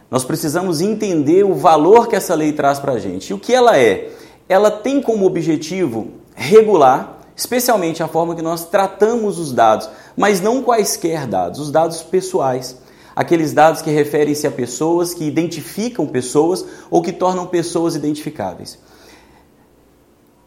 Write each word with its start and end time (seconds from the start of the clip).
Nós 0.10 0.24
precisamos 0.24 0.82
entender 0.82 1.44
o 1.44 1.56
valor 1.56 2.08
que 2.08 2.16
essa 2.16 2.36
lei 2.36 2.54
traz 2.54 2.80
para 2.80 2.94
a 2.94 3.00
gente. 3.00 3.30
E 3.30 3.34
o 3.34 3.40
que 3.40 3.54
ela 3.54 3.78
é? 3.78 4.12
Ela 4.48 4.70
tem 4.70 5.02
como 5.02 5.26
objetivo 5.26 6.10
regular, 6.36 7.20
especialmente 7.36 8.04
a 8.04 8.08
forma 8.08 8.36
que 8.36 8.42
nós 8.42 8.66
tratamos 8.66 9.40
os 9.40 9.52
dados, 9.52 9.90
mas 10.16 10.40
não 10.40 10.62
quaisquer 10.62 11.26
dados, 11.26 11.60
os 11.60 11.72
dados 11.72 12.04
pessoais. 12.04 12.78
Aqueles 13.16 13.54
dados 13.54 13.82
que 13.82 13.90
referem-se 13.90 14.46
a 14.46 14.52
pessoas, 14.52 15.14
que 15.14 15.24
identificam 15.24 16.06
pessoas 16.06 16.66
ou 16.92 17.02
que 17.02 17.14
tornam 17.14 17.48
pessoas 17.48 17.96
identificáveis. 17.96 18.78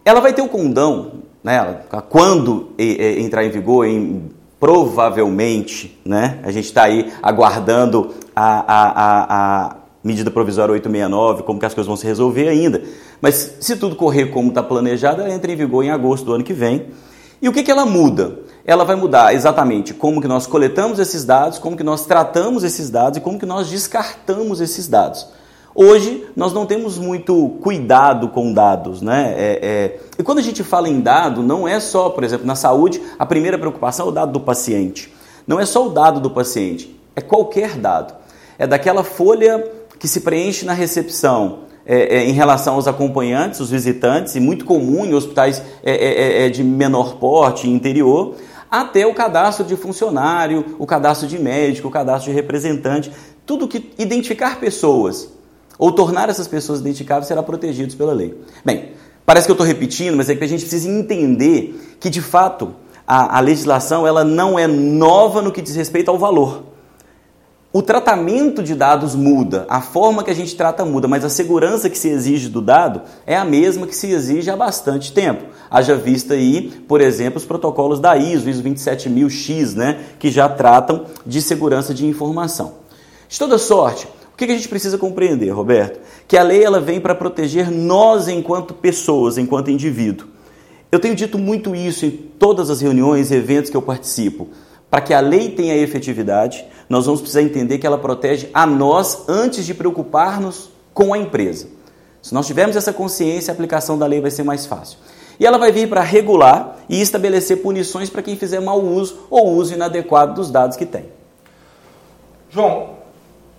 Ela 0.09 0.23
vai 0.23 0.33
ter 0.33 0.41
o 0.41 0.48
condão 0.48 1.11
né, 1.45 1.83
quando 2.09 2.73
entrar 2.78 3.45
em 3.45 3.51
vigor, 3.51 3.87
em, 3.87 4.31
provavelmente, 4.59 6.01
né, 6.03 6.39
a 6.42 6.51
gente 6.51 6.64
está 6.64 6.84
aí 6.84 7.12
aguardando 7.23 8.14
a, 8.34 8.61
a, 8.61 8.89
a, 8.89 9.67
a, 9.67 9.77
medida 10.03 10.31
provisória 10.31 10.73
869, 10.73 11.42
como 11.42 11.61
que 11.61 11.67
as 11.67 11.75
coisas 11.75 11.86
vão 11.86 11.95
se 11.95 12.06
resolver 12.06 12.48
ainda. 12.48 12.83
Mas 13.20 13.56
se 13.61 13.77
tudo 13.77 13.97
correr 13.97 14.31
como 14.31 14.48
está 14.48 14.62
planejado, 14.62 15.20
ela 15.20 15.31
entra 15.31 15.53
em 15.53 15.56
vigor 15.56 15.84
em 15.84 15.91
agosto 15.91 16.25
do 16.25 16.33
ano 16.33 16.42
que 16.42 16.55
vem. 16.55 16.86
E 17.42 17.47
o 17.47 17.53
que, 17.53 17.62
que 17.62 17.70
ela 17.70 17.84
muda? 17.84 18.39
Ela 18.64 18.85
vai 18.85 18.96
mudar 18.96 19.35
exatamente 19.35 19.92
como 19.92 20.23
que 20.23 20.27
nós 20.27 20.46
coletamos 20.46 20.98
esses 20.98 21.23
dados, 21.27 21.58
como 21.58 21.77
que 21.77 21.85
nós 21.85 22.07
tratamos 22.07 22.64
esses 22.64 22.89
dados 22.89 23.19
e 23.19 23.20
como 23.20 23.39
que 23.39 23.45
nós 23.45 23.69
descartamos 23.69 24.63
esses 24.63 24.89
dados. 24.89 25.27
Hoje 25.80 26.27
nós 26.34 26.52
não 26.52 26.66
temos 26.66 26.98
muito 26.98 27.50
cuidado 27.62 28.30
com 28.30 28.52
dados, 28.52 29.00
né? 29.00 29.33
É, 29.39 29.61
é... 29.62 30.00
E 30.18 30.24
quando 30.24 30.39
a 30.39 30.42
gente 30.42 30.64
fala 30.64 30.89
em 30.89 31.00
dado, 31.00 31.40
não 31.40 31.68
é 31.68 31.78
só, 31.78 32.11
por 32.11 32.24
exemplo, 32.24 32.44
na 32.44 32.56
saúde, 32.56 33.00
a 33.16 33.24
primeira 33.24 33.56
preocupação 33.56 34.06
é 34.06 34.08
o 34.08 34.12
dado 34.12 34.33
do 34.33 34.40
paciente. 34.40 35.14
Não 35.46 35.61
é 35.61 35.64
só 35.64 35.86
o 35.86 35.90
dado 35.90 36.18
do 36.18 36.30
paciente, 36.30 37.00
é 37.14 37.20
qualquer 37.20 37.77
dado. 37.77 38.12
É 38.58 38.66
daquela 38.66 39.05
folha 39.05 39.64
que 40.00 40.08
se 40.08 40.22
preenche 40.22 40.66
na 40.66 40.72
recepção, 40.72 41.61
é, 41.86 42.16
é, 42.16 42.24
em 42.24 42.33
relação 42.33 42.74
aos 42.74 42.89
acompanhantes, 42.89 43.60
os 43.60 43.70
visitantes, 43.70 44.34
e 44.34 44.40
muito 44.40 44.64
comum 44.64 45.06
em 45.06 45.14
hospitais 45.14 45.62
é, 45.84 45.92
é, 45.92 46.46
é, 46.46 46.48
de 46.48 46.64
menor 46.64 47.18
porte, 47.18 47.70
interior, 47.70 48.34
até 48.68 49.06
o 49.06 49.14
cadastro 49.14 49.64
de 49.64 49.77
funcionário, 49.77 50.74
o 50.77 50.84
cadastro 50.84 51.28
de 51.28 51.39
médico, 51.39 51.86
o 51.86 51.90
cadastro 51.92 52.33
de 52.33 52.36
representante, 52.36 53.12
tudo 53.46 53.68
que 53.68 53.92
identificar 53.96 54.58
pessoas 54.58 55.38
ou 55.78 55.92
tornar 55.92 56.28
essas 56.28 56.48
pessoas 56.48 56.80
identificáveis 56.80 57.27
será 57.27 57.42
protegidos 57.42 57.94
pela 57.94 58.12
lei. 58.12 58.39
Bem, 58.64 58.92
parece 59.24 59.46
que 59.46 59.50
eu 59.50 59.55
estou 59.55 59.66
repetindo, 59.66 60.16
mas 60.16 60.28
é 60.28 60.34
que 60.34 60.44
a 60.44 60.48
gente 60.48 60.62
precisa 60.62 60.89
entender 60.89 61.96
que 62.00 62.11
de 62.11 62.20
fato 62.20 62.74
a, 63.06 63.39
a 63.39 63.40
legislação 63.40 64.06
ela 64.06 64.24
não 64.24 64.58
é 64.58 64.66
nova 64.66 65.40
no 65.40 65.52
que 65.52 65.62
diz 65.62 65.77
respeito 65.77 66.11
ao 66.11 66.18
valor. 66.18 66.64
O 67.70 67.83
tratamento 67.83 68.62
de 68.62 68.74
dados 68.74 69.14
muda, 69.14 69.66
a 69.68 69.83
forma 69.83 70.24
que 70.24 70.30
a 70.30 70.34
gente 70.34 70.56
trata 70.56 70.86
muda, 70.86 71.06
mas 71.06 71.22
a 71.22 71.28
segurança 71.28 71.90
que 71.90 71.98
se 71.98 72.08
exige 72.08 72.48
do 72.48 72.62
dado 72.62 73.02
é 73.27 73.36
a 73.36 73.45
mesma 73.45 73.86
que 73.86 73.95
se 73.95 74.10
exige 74.10 74.50
há 74.50 74.56
bastante 74.56 75.12
tempo. 75.12 75.45
Haja 75.70 75.95
vista 75.95 76.33
aí, 76.33 76.70
por 76.89 77.02
exemplo, 77.02 77.36
os 77.36 77.45
protocolos 77.45 78.00
da 78.00 78.16
ISO, 78.16 78.48
ISO 78.48 78.62
27000X, 78.62 79.74
né, 79.74 80.00
que 80.18 80.30
já 80.30 80.48
tratam 80.48 81.05
de 81.27 81.42
segurança 81.42 81.92
de 81.92 82.06
informação. 82.06 82.72
De 83.28 83.39
toda 83.39 83.58
sorte, 83.58 84.08
que 84.47 84.53
a 84.53 84.57
gente 84.57 84.69
precisa 84.69 84.97
compreender, 84.97 85.51
Roberto? 85.51 86.01
Que 86.27 86.37
a 86.37 86.43
lei 86.43 86.63
ela 86.63 86.81
vem 86.81 87.01
para 87.01 87.15
proteger 87.15 87.71
nós 87.71 88.29
enquanto 88.29 88.73
pessoas, 88.73 89.37
enquanto 89.37 89.71
indivíduo. 89.71 90.29
Eu 90.91 91.01
tenho 91.01 91.15
dito 91.15 91.39
muito 91.39 91.75
isso 91.75 92.07
em 92.07 92.11
todas 92.11 92.71
as 92.71 92.81
reuniões 92.81 93.31
e 93.31 93.35
eventos 93.35 93.71
que 93.71 93.77
eu 93.77 93.83
participo. 93.83 94.49
Para 94.91 95.01
que 95.01 95.13
a 95.13 95.21
lei 95.21 95.51
tenha 95.51 95.77
efetividade, 95.77 96.65
nós 96.89 97.05
vamos 97.05 97.21
precisar 97.21 97.43
entender 97.43 97.79
que 97.79 97.87
ela 97.87 97.99
protege 97.99 98.49
a 98.55 98.65
nós 98.65 99.29
antes 99.29 99.67
de 99.67 99.75
preocupar-nos 99.75 100.70
com 100.95 101.13
a 101.13 101.19
empresa. 101.19 101.69
Se 102.23 102.33
nós 102.33 102.47
tivermos 102.47 102.77
essa 102.77 102.93
consciência, 102.93 103.51
a 103.51 103.55
aplicação 103.55 103.99
da 103.99 104.07
lei 104.07 104.20
vai 104.20 104.31
ser 104.31 104.45
mais 104.45 104.67
fácil. 104.67 104.99
E 105.39 105.47
ela 105.47 105.59
vai 105.59 105.70
vir 105.70 105.89
para 105.89 106.01
regular 106.01 106.79
e 106.89 107.01
estabelecer 107.01 107.63
punições 107.63 108.09
para 108.11 108.23
quem 108.23 108.37
fizer 108.37 108.61
mau 108.61 108.81
uso 108.81 109.27
ou 109.31 109.55
uso 109.55 109.75
inadequado 109.75 110.35
dos 110.35 110.51
dados 110.51 110.77
que 110.77 110.87
tem. 110.87 111.07
João, 112.51 112.98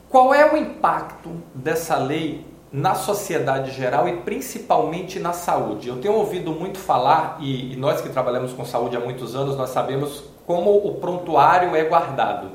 qual 0.10 0.34
é 0.34 0.52
o 0.52 0.58
impacto 0.58 1.30
dessa 1.54 1.96
lei 1.98 2.44
na 2.72 2.96
sociedade 2.96 3.72
geral 3.72 4.10
e 4.10 4.18
principalmente 4.18 5.20
na 5.20 5.34
saúde? 5.34 5.88
Eu 5.88 5.98
tenho 5.98 6.16
ouvido 6.16 6.52
muito 6.52 6.80
falar, 6.80 7.38
e, 7.40 7.76
nós 7.76 8.02
que 8.02 8.10
trabalhamos 8.10 8.52
com 8.54 8.66
saúde 8.66 8.98
há 8.98 9.00
muitos 9.00 9.36
anos, 9.36 9.56
nós 9.56 9.70
sabemos 9.70 10.24
como 10.48 10.76
o 10.76 10.96
prontuário 10.96 11.76
é 11.76 11.84
guardado. 11.84 12.50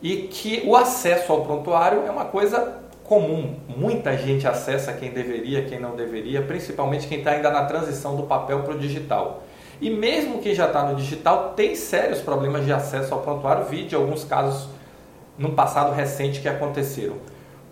E 0.00 0.28
que 0.28 0.62
o 0.64 0.76
acesso 0.76 1.32
ao 1.32 1.42
prontuário 1.42 2.04
é 2.06 2.10
uma 2.10 2.24
coisa 2.26 2.78
comum. 3.02 3.56
Muita 3.68 4.16
gente 4.16 4.46
acessa 4.46 4.92
quem 4.92 5.10
deveria, 5.10 5.64
quem 5.64 5.80
não 5.80 5.96
deveria, 5.96 6.40
principalmente 6.40 7.08
quem 7.08 7.18
está 7.18 7.32
ainda 7.32 7.50
na 7.50 7.64
transição 7.64 8.14
do 8.14 8.22
papel 8.22 8.62
para 8.62 8.74
o 8.74 8.78
digital. 8.78 9.42
E 9.80 9.90
mesmo 9.90 10.40
quem 10.40 10.54
já 10.54 10.66
está 10.66 10.84
no 10.84 10.94
digital 10.94 11.52
tem 11.56 11.74
sérios 11.74 12.20
problemas 12.20 12.64
de 12.64 12.72
acesso 12.72 13.12
ao 13.12 13.20
prontuário, 13.20 13.64
vi 13.64 13.84
de 13.84 13.96
alguns 13.96 14.22
casos 14.22 14.68
no 15.38 15.52
passado 15.52 15.92
recente 15.92 16.40
que 16.40 16.48
aconteceram. 16.48 17.16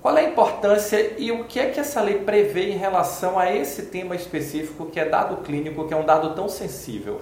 Qual 0.01 0.17
é 0.17 0.27
a 0.27 0.31
importância 0.31 1.15
e 1.19 1.33
o 1.33 1.45
que 1.45 1.59
é 1.59 1.67
que 1.67 1.81
essa 1.81 2.01
lei 2.01 2.19
prevê 2.19 2.71
em 2.71 2.77
relação 2.79 3.39
a 3.39 3.53
esse 3.53 3.83
tema 3.83 4.15
específico 4.15 4.87
que 4.87 5.01
é 5.01 5.05
dado 5.05 5.39
clínico, 5.39 5.87
que 5.87 5.93
é 5.93 5.97
um 5.97 6.07
dado 6.07 6.35
tão 6.35 6.49
sensível? 6.49 7.21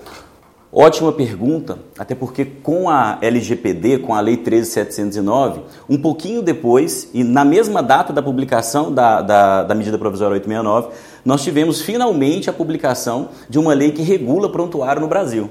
Ótima 0.72 1.10
pergunta, 1.10 1.78
até 1.98 2.14
porque 2.14 2.44
com 2.44 2.90
a 2.90 3.18
LGPD, 3.22 4.00
com 4.00 4.14
a 4.14 4.20
Lei 4.20 4.36
13709, 4.36 5.62
um 5.88 5.96
pouquinho 5.96 6.42
depois, 6.42 7.08
e 7.14 7.24
na 7.24 7.44
mesma 7.44 7.82
data 7.82 8.12
da 8.12 8.20
publicação 8.20 8.92
da, 8.92 9.22
da, 9.22 9.62
da 9.62 9.74
medida 9.74 9.96
provisória 9.96 10.34
869, 10.34 10.94
nós 11.24 11.42
tivemos 11.42 11.80
finalmente 11.80 12.50
a 12.50 12.52
publicação 12.52 13.30
de 13.48 13.58
uma 13.58 13.72
lei 13.72 13.92
que 13.92 14.02
regula 14.02 14.50
prontuário 14.50 15.00
no 15.00 15.08
Brasil. 15.08 15.48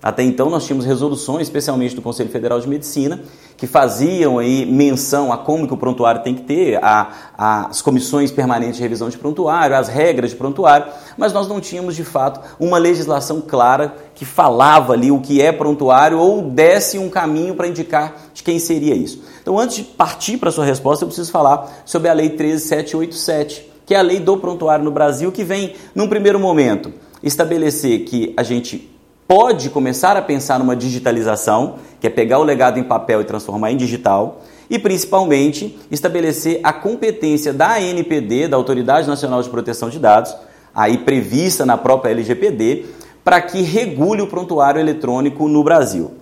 Até 0.00 0.22
então 0.22 0.48
nós 0.48 0.64
tínhamos 0.64 0.86
resoluções, 0.86 1.42
especialmente 1.48 1.94
do 1.96 2.00
Conselho 2.00 2.30
Federal 2.30 2.60
de 2.60 2.68
Medicina, 2.68 3.20
que 3.56 3.66
faziam 3.66 4.38
aí 4.38 4.64
menção 4.64 5.32
a 5.32 5.38
como 5.38 5.66
que 5.66 5.74
o 5.74 5.76
prontuário 5.76 6.22
tem 6.22 6.36
que 6.36 6.42
ter, 6.42 6.78
a, 6.82 7.10
a, 7.36 7.66
as 7.66 7.82
comissões 7.82 8.30
permanentes 8.30 8.76
de 8.76 8.82
revisão 8.82 9.08
de 9.08 9.18
prontuário, 9.18 9.74
as 9.74 9.88
regras 9.88 10.30
de 10.30 10.36
prontuário, 10.36 10.86
mas 11.16 11.32
nós 11.32 11.48
não 11.48 11.60
tínhamos 11.60 11.96
de 11.96 12.04
fato 12.04 12.40
uma 12.60 12.78
legislação 12.78 13.40
clara 13.40 13.92
que 14.14 14.24
falava 14.24 14.92
ali 14.92 15.10
o 15.10 15.20
que 15.20 15.42
é 15.42 15.50
prontuário 15.50 16.18
ou 16.18 16.42
desse 16.42 16.96
um 16.96 17.10
caminho 17.10 17.56
para 17.56 17.66
indicar 17.66 18.14
de 18.32 18.44
quem 18.44 18.60
seria 18.60 18.94
isso. 18.94 19.20
Então, 19.42 19.58
antes 19.58 19.78
de 19.78 19.82
partir 19.82 20.36
para 20.36 20.50
a 20.50 20.52
sua 20.52 20.64
resposta, 20.64 21.04
eu 21.04 21.08
preciso 21.08 21.32
falar 21.32 21.82
sobre 21.84 22.08
a 22.08 22.12
Lei 22.12 22.30
13787 22.30 23.68
que 23.88 23.94
é 23.94 23.98
a 23.98 24.02
lei 24.02 24.20
do 24.20 24.36
prontuário 24.36 24.84
no 24.84 24.90
Brasil, 24.90 25.32
que 25.32 25.42
vem, 25.42 25.74
num 25.94 26.06
primeiro 26.06 26.38
momento, 26.38 26.92
estabelecer 27.22 28.00
que 28.00 28.34
a 28.36 28.42
gente 28.42 28.97
pode 29.28 29.68
começar 29.68 30.16
a 30.16 30.22
pensar 30.22 30.58
numa 30.58 30.74
digitalização, 30.74 31.74
que 32.00 32.06
é 32.06 32.10
pegar 32.10 32.38
o 32.38 32.42
legado 32.42 32.78
em 32.78 32.82
papel 32.82 33.20
e 33.20 33.24
transformar 33.24 33.70
em 33.70 33.76
digital, 33.76 34.40
e 34.70 34.78
principalmente 34.78 35.78
estabelecer 35.90 36.60
a 36.62 36.72
competência 36.72 37.52
da 37.52 37.74
ANPD, 37.74 38.48
da 38.48 38.56
Autoridade 38.56 39.06
Nacional 39.06 39.42
de 39.42 39.50
Proteção 39.50 39.90
de 39.90 39.98
Dados, 39.98 40.34
aí 40.74 40.96
prevista 40.96 41.66
na 41.66 41.76
própria 41.76 42.10
LGPD, 42.12 42.86
para 43.22 43.42
que 43.42 43.60
regule 43.60 44.22
o 44.22 44.26
prontuário 44.26 44.80
eletrônico 44.80 45.46
no 45.46 45.62
Brasil. 45.62 46.12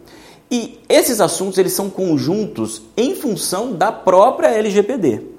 E 0.50 0.81
esses 0.88 1.20
assuntos 1.20 1.58
eles 1.58 1.73
são 1.73 1.88
conjuntos 1.88 2.82
em 2.97 3.14
função 3.14 3.73
da 3.73 3.93
própria 3.93 4.49
LGPD. 4.49 5.35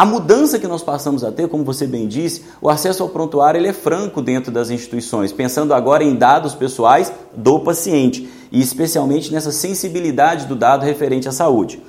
A 0.00 0.04
mudança 0.06 0.58
que 0.58 0.66
nós 0.66 0.82
passamos 0.82 1.22
a 1.22 1.30
ter, 1.30 1.46
como 1.46 1.62
você 1.62 1.86
bem 1.86 2.08
disse, 2.08 2.42
o 2.58 2.70
acesso 2.70 3.02
ao 3.02 3.10
prontuário 3.10 3.60
ele 3.60 3.68
é 3.68 3.72
franco 3.74 4.22
dentro 4.22 4.50
das 4.50 4.70
instituições, 4.70 5.30
pensando 5.30 5.74
agora 5.74 6.02
em 6.02 6.14
dados 6.14 6.54
pessoais 6.54 7.12
do 7.36 7.60
paciente 7.60 8.26
e 8.50 8.62
especialmente 8.62 9.30
nessa 9.30 9.52
sensibilidade 9.52 10.46
do 10.46 10.56
dado 10.56 10.86
referente 10.86 11.28
à 11.28 11.32
saúde. 11.32 11.82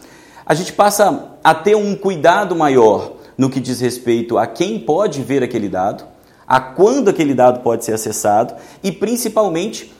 A 0.45 0.53
gente 0.53 0.73
passa 0.73 1.37
a 1.41 1.55
ter 1.55 1.77
um 1.77 1.95
cuidado 1.95 2.53
maior 2.53 3.13
no 3.37 3.49
que 3.49 3.61
diz 3.61 3.79
respeito 3.79 4.37
a 4.37 4.45
quem 4.45 4.77
pode 4.77 5.23
ver 5.23 5.41
aquele 5.41 5.69
dado, 5.69 6.03
a 6.45 6.59
quando 6.59 7.07
aquele 7.07 7.33
dado 7.33 7.61
pode 7.61 7.85
ser 7.85 7.93
acessado 7.93 8.55
e 8.83 8.91
principalmente 8.91 9.93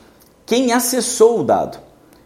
quem 0.45 0.73
acessou 0.73 1.39
o 1.39 1.43
dado. 1.45 1.77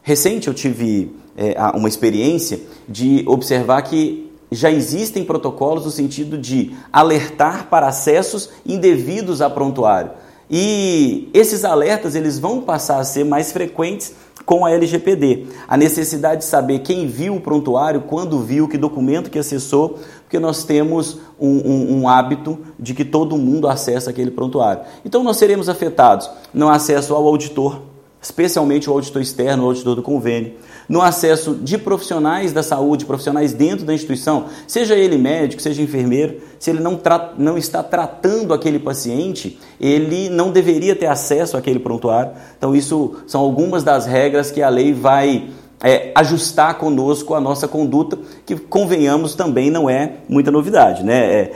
Recente 0.01 0.47
eu 0.47 0.53
tive 0.55 1.15
é, 1.37 1.55
uma 1.75 1.87
experiência 1.87 2.59
de 2.89 3.23
observar 3.27 3.83
que 3.83 4.24
já 4.51 4.71
existem 4.71 5.23
protocolos 5.23 5.85
no 5.85 5.91
sentido 5.91 6.37
de 6.37 6.75
alertar 6.91 7.67
para 7.69 7.87
acessos 7.87 8.49
indevidos 8.65 9.41
a 9.41 9.49
prontuário. 9.49 10.11
E 10.49 11.29
esses 11.33 11.65
alertas 11.65 12.15
eles 12.15 12.37
vão 12.37 12.61
passar 12.61 12.99
a 12.99 13.03
ser 13.03 13.23
mais 13.23 13.51
frequentes 13.51 14.13
com 14.45 14.63
a 14.63 14.71
LGPD. 14.71 15.47
A 15.67 15.75
necessidade 15.75 16.41
de 16.41 16.45
saber 16.45 16.79
quem 16.79 17.07
viu 17.07 17.35
o 17.35 17.41
prontuário, 17.41 18.01
quando 18.01 18.39
viu, 18.39 18.67
que 18.67 18.77
documento 18.77 19.31
que 19.31 19.39
acessou, 19.39 19.99
porque 20.21 20.37
nós 20.37 20.63
temos 20.63 21.19
um, 21.39 21.49
um, 21.49 22.01
um 22.01 22.09
hábito 22.09 22.59
de 22.79 22.93
que 22.93 23.03
todo 23.03 23.37
mundo 23.37 23.67
acessa 23.67 24.11
aquele 24.11 24.29
prontuário. 24.29 24.83
Então 25.03 25.23
nós 25.23 25.37
seremos 25.37 25.67
afetados 25.67 26.29
no 26.53 26.69
acesso 26.69 27.15
ao 27.15 27.27
auditor, 27.27 27.81
especialmente 28.25 28.89
o 28.89 28.93
auditor 28.93 29.21
externo, 29.21 29.63
o 29.63 29.67
auditor 29.67 29.95
do 29.95 30.01
convênio 30.01 30.53
no 30.89 30.99
acesso 30.99 31.53
de 31.55 31.77
profissionais 31.77 32.51
da 32.51 32.63
saúde, 32.63 33.05
profissionais 33.05 33.53
dentro 33.53 33.85
da 33.85 33.93
instituição, 33.93 34.45
seja 34.67 34.95
ele 34.95 35.15
médico, 35.15 35.61
seja 35.61 35.81
enfermeiro, 35.81 36.41
se 36.59 36.71
ele 36.71 36.79
não, 36.79 36.99
não 37.37 37.55
está 37.57 37.83
tratando 37.83 38.53
aquele 38.53 38.79
paciente, 38.79 39.59
ele 39.79 40.29
não 40.29 40.51
deveria 40.51 40.95
ter 40.95 41.07
acesso 41.07 41.55
àquele 41.57 41.79
prontuário. 41.79 42.31
Então, 42.57 42.75
isso 42.75 43.15
são 43.27 43.41
algumas 43.41 43.83
das 43.83 44.05
regras 44.05 44.51
que 44.51 44.61
a 44.61 44.69
lei 44.69 44.93
vai 44.93 45.49
é, 45.83 46.11
ajustar 46.15 46.77
conosco 46.77 47.33
a 47.33 47.39
nossa 47.39 47.67
conduta, 47.67 48.17
que, 48.45 48.55
convenhamos, 48.55 49.35
também 49.35 49.69
não 49.69 49.89
é 49.89 50.17
muita 50.27 50.51
novidade. 50.51 51.03
Né? 51.03 51.25
É, 51.25 51.51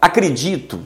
acredito 0.00 0.78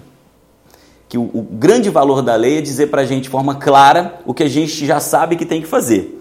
que 1.10 1.18
o, 1.18 1.22
o 1.22 1.42
grande 1.42 1.90
valor 1.90 2.22
da 2.22 2.36
lei 2.36 2.58
é 2.58 2.60
dizer 2.60 2.86
para 2.86 3.02
a 3.02 3.04
gente 3.04 3.24
de 3.24 3.28
forma 3.28 3.56
clara 3.56 4.20
o 4.24 4.32
que 4.32 4.44
a 4.44 4.48
gente 4.48 4.86
já 4.86 5.00
sabe 5.00 5.34
que 5.34 5.44
tem 5.44 5.60
que 5.60 5.66
fazer. 5.66 6.18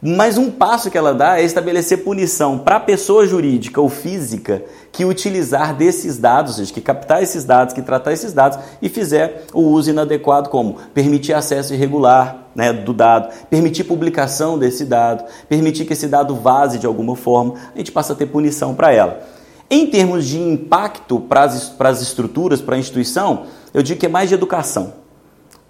Mas 0.00 0.38
um 0.38 0.48
passo 0.48 0.92
que 0.92 0.96
ela 0.96 1.12
dá 1.12 1.40
é 1.40 1.42
estabelecer 1.42 2.04
punição 2.04 2.56
para 2.56 2.76
a 2.76 2.80
pessoa 2.80 3.26
jurídica 3.26 3.80
ou 3.80 3.88
física 3.88 4.62
que 4.92 5.04
utilizar 5.04 5.74
desses 5.74 6.18
dados, 6.18 6.52
ou 6.52 6.58
seja, 6.58 6.72
que 6.72 6.80
captar 6.80 7.20
esses 7.20 7.44
dados, 7.44 7.74
que 7.74 7.82
tratar 7.82 8.12
esses 8.12 8.32
dados 8.32 8.60
e 8.80 8.88
fizer 8.88 9.42
o 9.52 9.62
uso 9.62 9.90
inadequado, 9.90 10.50
como 10.50 10.76
permitir 10.94 11.32
acesso 11.32 11.74
irregular 11.74 12.46
né, 12.54 12.72
do 12.72 12.92
dado, 12.92 13.34
permitir 13.50 13.82
publicação 13.82 14.56
desse 14.56 14.84
dado, 14.84 15.24
permitir 15.48 15.84
que 15.84 15.94
esse 15.94 16.06
dado 16.06 16.36
vaze 16.36 16.78
de 16.78 16.86
alguma 16.86 17.16
forma, 17.16 17.54
a 17.74 17.78
gente 17.78 17.90
passa 17.90 18.12
a 18.12 18.16
ter 18.16 18.26
punição 18.26 18.72
para 18.76 18.92
ela. 18.92 19.37
Em 19.70 19.86
termos 19.86 20.26
de 20.26 20.40
impacto 20.40 21.20
para 21.20 21.42
as, 21.42 22.00
estruturas, 22.00 22.60
para 22.60 22.76
a 22.76 22.78
instituição, 22.78 23.44
eu 23.74 23.82
digo 23.82 24.00
que 24.00 24.06
é 24.06 24.08
mais 24.08 24.30
de 24.30 24.34
educação. 24.34 24.94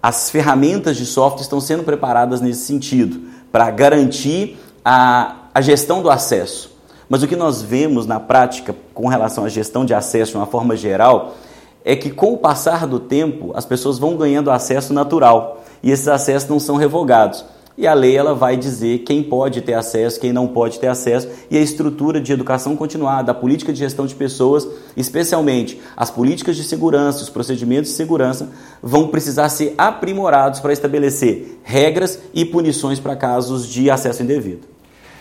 As 0.01 0.29
ferramentas 0.29 0.95
de 0.95 1.05
software 1.05 1.41
estão 1.41 1.59
sendo 1.59 1.83
preparadas 1.83 2.39
nesse 2.39 2.61
sentido 2.61 3.19
para 3.51 3.69
garantir 3.69 4.57
a, 4.85 5.35
a 5.53 5.59
gestão 5.59 6.01
do 6.01 6.09
acesso. 6.09 6.71
Mas 7.09 7.23
o 7.23 7.27
que 7.27 7.35
nós 7.35 7.61
vemos 7.61 8.05
na 8.05 8.19
prática 8.19 8.73
com 8.93 9.07
relação 9.07 9.43
à 9.43 9.49
gestão 9.49 9.83
de 9.83 9.93
acesso 9.93 10.31
de 10.31 10.37
uma 10.37 10.45
forma 10.45 10.77
geral 10.77 11.35
é 11.83 11.95
que 11.95 12.09
com 12.09 12.33
o 12.33 12.37
passar 12.37 12.87
do 12.87 12.99
tempo 12.99 13.51
as 13.53 13.65
pessoas 13.65 13.99
vão 13.99 14.15
ganhando 14.15 14.51
acesso 14.51 14.93
natural 14.93 15.63
e 15.83 15.91
esses 15.91 16.07
acessos 16.07 16.47
não 16.47 16.59
são 16.59 16.77
revogados 16.77 17.43
e 17.79 17.87
a 17.87 17.93
lei 17.93 18.17
ela 18.17 18.35
vai 18.35 18.57
dizer 18.57 18.99
quem 18.99 19.23
pode 19.23 19.61
ter 19.61 19.73
acesso, 19.73 20.19
quem 20.19 20.33
não 20.33 20.49
pode 20.49 20.77
ter 20.79 20.87
acesso, 20.87 21.29
e 21.49 21.57
a 21.57 21.61
estrutura 21.61 22.19
de 22.19 22.33
educação 22.33 22.75
continuada, 22.75 23.31
a 23.31 23.33
política 23.33 23.71
de 23.71 23.79
gestão 23.79 24.05
de 24.05 24.13
pessoas, 24.13 24.67
especialmente 24.97 25.79
as 25.95 26.11
políticas 26.11 26.57
de 26.57 26.65
segurança, 26.65 27.23
os 27.23 27.29
procedimentos 27.29 27.91
de 27.91 27.95
segurança, 27.95 28.49
vão 28.83 29.07
precisar 29.07 29.47
ser 29.47 29.75
aprimorados 29.77 30.59
para 30.59 30.73
estabelecer 30.73 31.57
regras 31.63 32.19
e 32.33 32.43
punições 32.43 32.99
para 32.99 33.15
casos 33.15 33.65
de 33.65 33.89
acesso 33.89 34.23
indevido. 34.23 34.67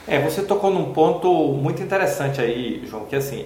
É, 0.08 0.20
você 0.20 0.43
tocou 0.43 0.72
num 0.72 0.93
ponto 0.93 1.32
muito 1.52 1.81
interessante 1.81 2.40
aí, 2.40 2.82
João, 2.87 3.04
que 3.04 3.14
assim, 3.14 3.44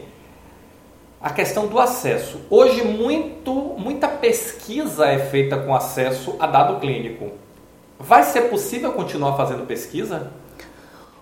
a 1.20 1.28
questão 1.28 1.66
do 1.66 1.78
acesso. 1.78 2.38
Hoje 2.48 2.82
muito, 2.82 3.52
muita 3.76 4.08
pesquisa 4.08 5.04
é 5.04 5.18
feita 5.18 5.58
com 5.58 5.74
acesso 5.74 6.34
a 6.38 6.46
dado 6.46 6.80
clínico. 6.80 7.41
Vai 8.02 8.24
ser 8.24 8.42
possível 8.42 8.92
continuar 8.92 9.36
fazendo 9.36 9.64
pesquisa? 9.64 10.32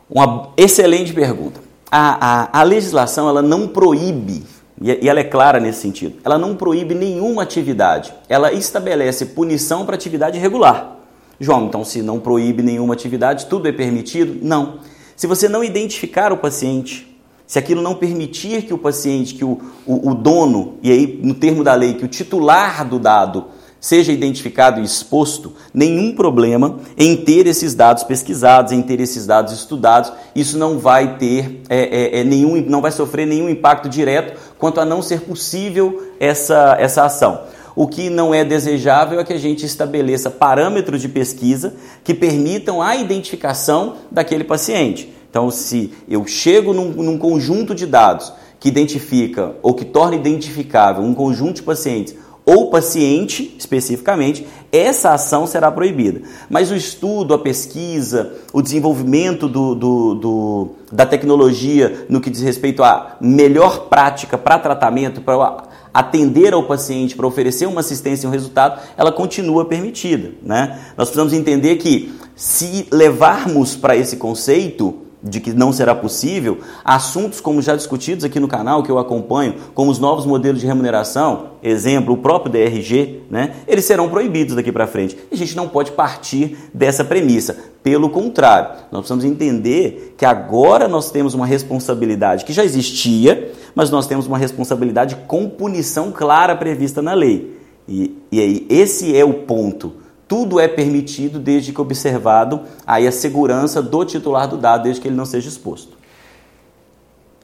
Uma 0.08 0.48
excelente 0.56 1.12
pergunta. 1.12 1.60
A, 1.90 2.54
a, 2.54 2.60
a 2.60 2.62
legislação 2.62 3.28
ela 3.28 3.42
não 3.42 3.68
proíbe, 3.68 4.44
e 4.80 5.08
ela 5.08 5.20
é 5.20 5.24
clara 5.24 5.60
nesse 5.60 5.82
sentido, 5.82 6.18
ela 6.24 6.38
não 6.38 6.56
proíbe 6.56 6.94
nenhuma 6.94 7.42
atividade. 7.42 8.14
Ela 8.28 8.52
estabelece 8.52 9.26
punição 9.26 9.84
para 9.84 9.94
atividade 9.94 10.38
irregular. 10.38 10.96
João, 11.38 11.66
então 11.66 11.84
se 11.84 12.00
não 12.00 12.18
proíbe 12.18 12.62
nenhuma 12.62 12.94
atividade, 12.94 13.46
tudo 13.46 13.68
é 13.68 13.72
permitido? 13.72 14.38
Não. 14.42 14.78
Se 15.14 15.26
você 15.26 15.48
não 15.48 15.62
identificar 15.62 16.32
o 16.32 16.38
paciente, 16.38 17.14
se 17.46 17.58
aquilo 17.58 17.82
não 17.82 17.94
permitir 17.94 18.62
que 18.62 18.72
o 18.72 18.78
paciente, 18.78 19.34
que 19.34 19.44
o, 19.44 19.60
o, 19.84 20.10
o 20.10 20.14
dono, 20.14 20.78
e 20.82 20.90
aí 20.90 21.20
no 21.22 21.34
termo 21.34 21.62
da 21.62 21.74
lei, 21.74 21.94
que 21.94 22.04
o 22.04 22.08
titular 22.08 22.86
do 22.86 22.98
dado 22.98 23.46
seja 23.80 24.12
identificado 24.12 24.80
e 24.80 24.84
exposto, 24.84 25.54
nenhum 25.72 26.14
problema 26.14 26.78
em 26.98 27.16
ter 27.16 27.46
esses 27.46 27.74
dados 27.74 28.04
pesquisados, 28.04 28.72
em 28.72 28.82
ter 28.82 29.00
esses 29.00 29.26
dados 29.26 29.54
estudados. 29.54 30.12
Isso 30.36 30.58
não 30.58 30.78
vai 30.78 31.16
ter 31.16 31.62
é, 31.68 31.78
é, 31.78 32.20
é, 32.20 32.24
nenhum, 32.24 32.60
não 32.68 32.82
vai 32.82 32.92
sofrer 32.92 33.26
nenhum 33.26 33.48
impacto 33.48 33.88
direto 33.88 34.38
quanto 34.58 34.80
a 34.80 34.84
não 34.84 35.00
ser 35.00 35.22
possível 35.22 36.12
essa, 36.20 36.76
essa 36.78 37.04
ação. 37.04 37.40
O 37.74 37.86
que 37.86 38.10
não 38.10 38.34
é 38.34 38.44
desejável 38.44 39.18
é 39.18 39.24
que 39.24 39.32
a 39.32 39.38
gente 39.38 39.64
estabeleça 39.64 40.28
parâmetros 40.30 41.00
de 41.00 41.08
pesquisa 41.08 41.74
que 42.04 42.12
permitam 42.12 42.82
a 42.82 42.96
identificação 42.96 43.94
daquele 44.10 44.44
paciente. 44.44 45.10
Então, 45.30 45.50
se 45.50 45.92
eu 46.08 46.26
chego 46.26 46.74
num, 46.74 46.90
num 46.90 47.16
conjunto 47.16 47.74
de 47.74 47.86
dados 47.86 48.32
que 48.58 48.68
identifica 48.68 49.54
ou 49.62 49.72
que 49.72 49.84
torna 49.84 50.16
identificável 50.16 51.02
um 51.02 51.14
conjunto 51.14 51.56
de 51.56 51.62
pacientes 51.62 52.14
ou 52.44 52.70
paciente, 52.70 53.54
especificamente, 53.58 54.46
essa 54.72 55.12
ação 55.12 55.46
será 55.46 55.70
proibida. 55.70 56.22
Mas 56.48 56.70
o 56.70 56.76
estudo, 56.76 57.34
a 57.34 57.38
pesquisa, 57.38 58.34
o 58.52 58.62
desenvolvimento 58.62 59.48
do, 59.48 59.74
do, 59.74 60.14
do, 60.14 60.68
da 60.90 61.04
tecnologia 61.04 62.06
no 62.08 62.20
que 62.20 62.30
diz 62.30 62.40
respeito 62.40 62.82
à 62.82 63.16
melhor 63.20 63.88
prática 63.88 64.38
para 64.38 64.58
tratamento, 64.58 65.20
para 65.20 65.64
atender 65.92 66.52
ao 66.52 66.64
paciente, 66.64 67.16
para 67.16 67.26
oferecer 67.26 67.66
uma 67.66 67.80
assistência 67.80 68.26
e 68.26 68.28
um 68.28 68.32
resultado, 68.32 68.80
ela 68.96 69.10
continua 69.10 69.64
permitida. 69.64 70.32
Né? 70.42 70.78
Nós 70.96 71.08
precisamos 71.08 71.32
entender 71.32 71.76
que 71.76 72.14
se 72.36 72.86
levarmos 72.90 73.76
para 73.76 73.96
esse 73.96 74.16
conceito, 74.16 75.09
de 75.22 75.40
que 75.40 75.52
não 75.52 75.72
será 75.72 75.94
possível, 75.94 76.58
assuntos 76.84 77.40
como 77.40 77.60
já 77.60 77.76
discutidos 77.76 78.24
aqui 78.24 78.40
no 78.40 78.48
canal 78.48 78.82
que 78.82 78.90
eu 78.90 78.98
acompanho, 78.98 79.54
como 79.74 79.90
os 79.90 79.98
novos 79.98 80.24
modelos 80.24 80.60
de 80.60 80.66
remuneração, 80.66 81.50
exemplo, 81.62 82.14
o 82.14 82.16
próprio 82.16 82.50
DRG, 82.50 83.22
né, 83.30 83.54
eles 83.68 83.84
serão 83.84 84.08
proibidos 84.08 84.54
daqui 84.54 84.72
para 84.72 84.86
frente. 84.86 85.16
E 85.30 85.34
a 85.34 85.36
gente 85.36 85.54
não 85.54 85.68
pode 85.68 85.92
partir 85.92 86.56
dessa 86.72 87.04
premissa. 87.04 87.56
Pelo 87.82 88.08
contrário, 88.08 88.70
nós 88.90 89.00
precisamos 89.00 89.24
entender 89.24 90.14
que 90.16 90.24
agora 90.24 90.88
nós 90.88 91.10
temos 91.10 91.34
uma 91.34 91.46
responsabilidade 91.46 92.44
que 92.44 92.52
já 92.52 92.64
existia, 92.64 93.52
mas 93.74 93.90
nós 93.90 94.06
temos 94.06 94.26
uma 94.26 94.38
responsabilidade 94.38 95.16
com 95.26 95.48
punição 95.48 96.10
clara 96.10 96.56
prevista 96.56 97.02
na 97.02 97.14
lei. 97.14 97.58
E, 97.88 98.16
e 98.30 98.40
aí, 98.40 98.66
esse 98.68 99.16
é 99.16 99.24
o 99.24 99.32
ponto 99.34 99.99
tudo 100.30 100.60
é 100.60 100.68
permitido 100.68 101.40
desde 101.40 101.72
que 101.72 101.80
observado 101.80 102.62
aí 102.86 103.04
a 103.04 103.10
segurança 103.10 103.82
do 103.82 104.04
titular 104.04 104.46
do 104.46 104.56
dado, 104.56 104.84
desde 104.84 105.02
que 105.02 105.08
ele 105.08 105.16
não 105.16 105.24
seja 105.24 105.48
exposto. 105.48 105.98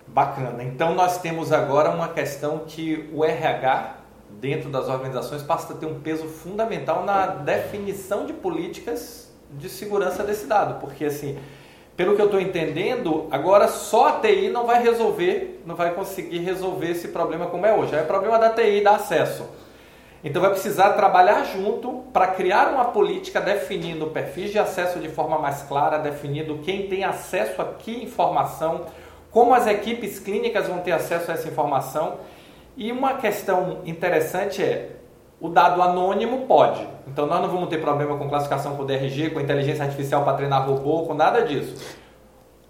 Bacana. 0.07 0.63
Então 0.63 0.95
nós 0.95 1.19
temos 1.19 1.53
agora 1.53 1.91
uma 1.91 2.07
questão 2.07 2.61
que 2.65 3.11
o 3.13 3.25
RH 3.25 3.97
dentro 4.41 4.71
das 4.71 4.89
organizações 4.89 5.43
passa 5.43 5.73
a 5.73 5.77
ter 5.77 5.87
um 5.87 5.99
peso 5.99 6.29
fundamental 6.29 7.05
na 7.05 7.27
definição 7.27 8.25
de 8.25 8.33
políticas 8.33 9.33
de 9.51 9.69
segurança 9.69 10.23
desse 10.23 10.47
dado, 10.47 10.79
porque 10.79 11.07
assim, 11.07 11.37
pelo 11.97 12.15
que 12.15 12.23
eu 12.23 12.27
estou 12.27 12.41
entendendo, 12.41 13.27
agora 13.33 13.67
só 13.67 14.11
a 14.11 14.13
TI 14.21 14.49
não 14.49 14.65
vai 14.65 14.81
resolver, 14.81 15.61
não 15.67 15.75
vai 15.75 15.93
conseguir 15.93 16.39
resolver 16.39 16.93
esse 16.93 17.09
problema 17.09 17.47
como 17.47 17.67
é 17.67 17.75
hoje. 17.75 17.97
É 17.97 18.03
o 18.03 18.07
problema 18.07 18.39
da 18.39 18.51
TI 18.51 18.81
dar 18.81 18.95
acesso. 18.95 19.45
Então 20.25 20.43
vai 20.43 20.51
precisar 20.51 20.91
trabalhar 20.91 21.45
junto 21.45 22.05
para 22.13 22.29
criar 22.29 22.69
uma 22.69 22.87
política 22.87 23.41
definindo 23.41 24.07
perfis 24.09 24.51
de 24.51 24.59
acesso 24.59 24.99
de 24.99 25.09
forma 25.09 25.39
mais 25.39 25.63
clara, 25.63 25.99
definindo 25.99 26.59
quem 26.59 26.89
tem 26.89 27.05
acesso 27.05 27.61
a 27.63 27.65
que 27.65 28.03
informação, 28.03 28.87
como 29.31 29.55
as 29.55 29.67
equipes 29.67 30.19
clínicas 30.19 30.67
vão 30.67 30.79
ter 30.79 30.93
acesso 30.93 31.31
a 31.31 31.35
essa 31.35 31.49
informação. 31.49 32.15
E 32.77 32.91
uma 32.93 33.15
questão 33.15 33.79
interessante 33.85 34.63
é, 34.63 34.97
o 35.41 35.49
dado 35.49 35.81
anônimo 35.83 36.47
pode. 36.47 36.87
Então 37.07 37.27
nós 37.27 37.41
não 37.41 37.49
vamos 37.49 37.69
ter 37.69 37.81
problema 37.81 38.17
com 38.17 38.29
classificação 38.29 38.77
com 38.77 38.85
DRG, 38.85 39.31
com 39.31 39.41
inteligência 39.41 39.85
artificial 39.85 40.25
para 40.25 40.35
treinar 40.35 40.67
robô, 40.67 41.03
com 41.03 41.15
nada 41.15 41.43
disso. 41.43 41.75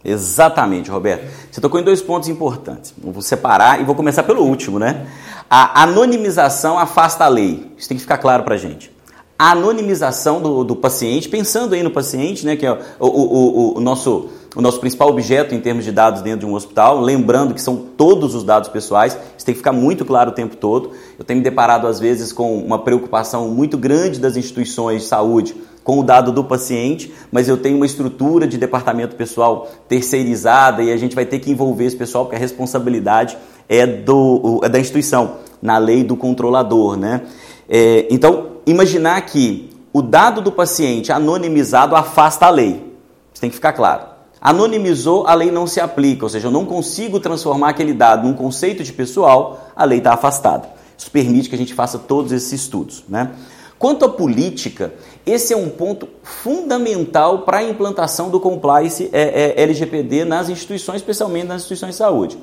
Exatamente, 0.05 0.91
Roberto. 0.91 1.27
Você 1.51 1.61
tocou 1.61 1.81
em 1.81 1.83
dois 1.83 2.01
pontos 2.01 2.29
importantes. 2.29 2.95
vou 2.97 3.23
separar 3.23 3.81
e 3.81 3.85
vou 3.85 3.95
começar 3.95 4.23
pelo 4.23 4.45
último, 4.45 4.79
né? 4.79 5.07
A 5.49 5.83
anonimização 5.83 6.79
afasta 6.79 7.25
a 7.25 7.29
lei. 7.29 7.71
Isso 7.77 7.89
tem 7.89 7.97
que 7.97 8.03
ficar 8.03 8.19
claro 8.19 8.43
para 8.43 8.57
a 8.57 8.59
gente. 8.59 8.91
A 9.39 9.53
anonimização 9.53 10.41
do, 10.41 10.65
do, 10.65 10.75
paciente, 10.75 11.29
pensando 11.29 11.75
aí 11.75 11.83
no 11.83 11.91
paciente, 11.91 12.45
né, 12.45 12.57
que 12.57 12.65
é 12.65 12.73
o, 12.73 13.07
o, 13.07 13.75
o, 13.75 13.79
o 13.79 13.81
nosso 13.81 14.31
o 14.57 14.63
nosso 14.63 14.81
principal 14.81 15.11
objeto 15.11 15.55
em 15.55 15.61
termos 15.61 15.85
de 15.85 15.93
dados 15.93 16.23
dentro 16.23 16.41
de 16.41 16.47
um 16.47 16.55
hospital, 16.55 16.99
lembrando 16.99 17.53
que 17.53 17.61
são 17.61 17.77
todos 17.77 18.35
os 18.35 18.43
dados 18.43 18.71
pessoais, 18.71 19.13
isso 19.37 19.45
tem 19.45 19.53
que 19.53 19.59
ficar 19.59 19.73
muito 19.73 20.03
claro 20.03 20.31
o 20.31 20.35
tempo 20.35 20.57
todo. 20.57 20.93
Eu 21.19 21.27
tenho 21.27 21.37
me 21.37 21.45
deparado 21.45 21.87
às 21.87 22.01
vezes 22.01 22.33
com 22.33 22.57
uma 22.59 22.79
preocupação 22.79 23.51
muito 23.51 23.77
grande 23.77 24.19
das 24.19 24.35
instituições 24.35 25.03
de 25.03 25.09
saúde 25.09 25.55
com 25.85 26.01
o 26.01 26.03
dado 26.03 26.33
do 26.33 26.43
paciente, 26.43 27.13
mas 27.31 27.49
eu 27.49 27.59
tenho 27.59 27.77
uma 27.77 27.85
estrutura 27.85 28.47
de 28.47 28.57
departamento 28.57 29.15
pessoal 29.15 29.69
terceirizada 29.87 30.83
e 30.83 30.91
a 30.91 30.97
gente 30.97 31.15
vai 31.15 31.27
ter 31.27 31.39
que 31.39 31.51
envolver 31.51 31.85
esse 31.85 31.97
pessoal 31.97 32.25
porque 32.25 32.37
a 32.37 32.41
responsabilidade 32.41 33.37
é, 33.69 33.87
do, 33.87 34.61
é 34.63 34.69
da 34.69 34.79
instituição, 34.79 35.37
na 35.61 35.79
lei 35.79 36.05
do 36.05 36.17
controlador, 36.17 36.97
né? 36.97 37.23
É, 37.69 38.07
então, 38.11 38.49
imaginar 38.67 39.21
que 39.23 39.71
o 39.93 40.03
dado 40.03 40.41
do 40.41 40.53
paciente 40.53 41.11
anonimizado 41.11 41.97
afasta 41.97 42.47
a 42.47 42.51
lei. 42.51 42.85
Isso 43.33 43.41
tem 43.41 43.51
que 43.51 43.57
ficar 43.57 43.73
claro. 43.73 44.05
Anonimizou, 44.41 45.27
a 45.27 45.35
lei 45.35 45.51
não 45.51 45.67
se 45.67 45.81
aplica, 45.81 46.25
ou 46.25 46.29
seja, 46.29 46.49
eu 46.49 46.53
não 46.53 46.65
consigo 46.65 47.19
transformar 47.19 47.71
aquele 47.71 47.93
dado 47.93 48.29
num 48.29 48.35
conceito 48.35 48.85
de 48.85 48.93
pessoal, 48.93 49.71
a 49.75 49.85
lei 49.85 49.99
está 49.99 50.13
afastada. 50.13 50.69
Isso 50.97 51.11
permite 51.11 51.49
que 51.49 51.55
a 51.55 51.59
gente 51.59 51.75
faça 51.75 51.99
todos 51.99 52.33
esses 52.33 52.53
estudos. 52.53 53.05
Né? 53.09 53.33
Quanto 53.79 54.05
à 54.05 54.09
política, 54.09 54.95
esse 55.25 55.53
é 55.53 55.57
um 55.57 55.69
ponto 55.69 56.09
fundamental 56.23 57.41
para 57.41 57.59
a 57.59 57.63
implantação 57.63 58.31
do 58.31 58.41
compliance 58.41 59.11
é, 59.13 59.55
é, 59.57 59.63
LGPD 59.63 60.25
nas 60.25 60.49
instituições, 60.49 60.97
especialmente 60.97 61.47
nas 61.47 61.63
instituições 61.63 61.93
de 61.93 61.99
saúde. 61.99 62.39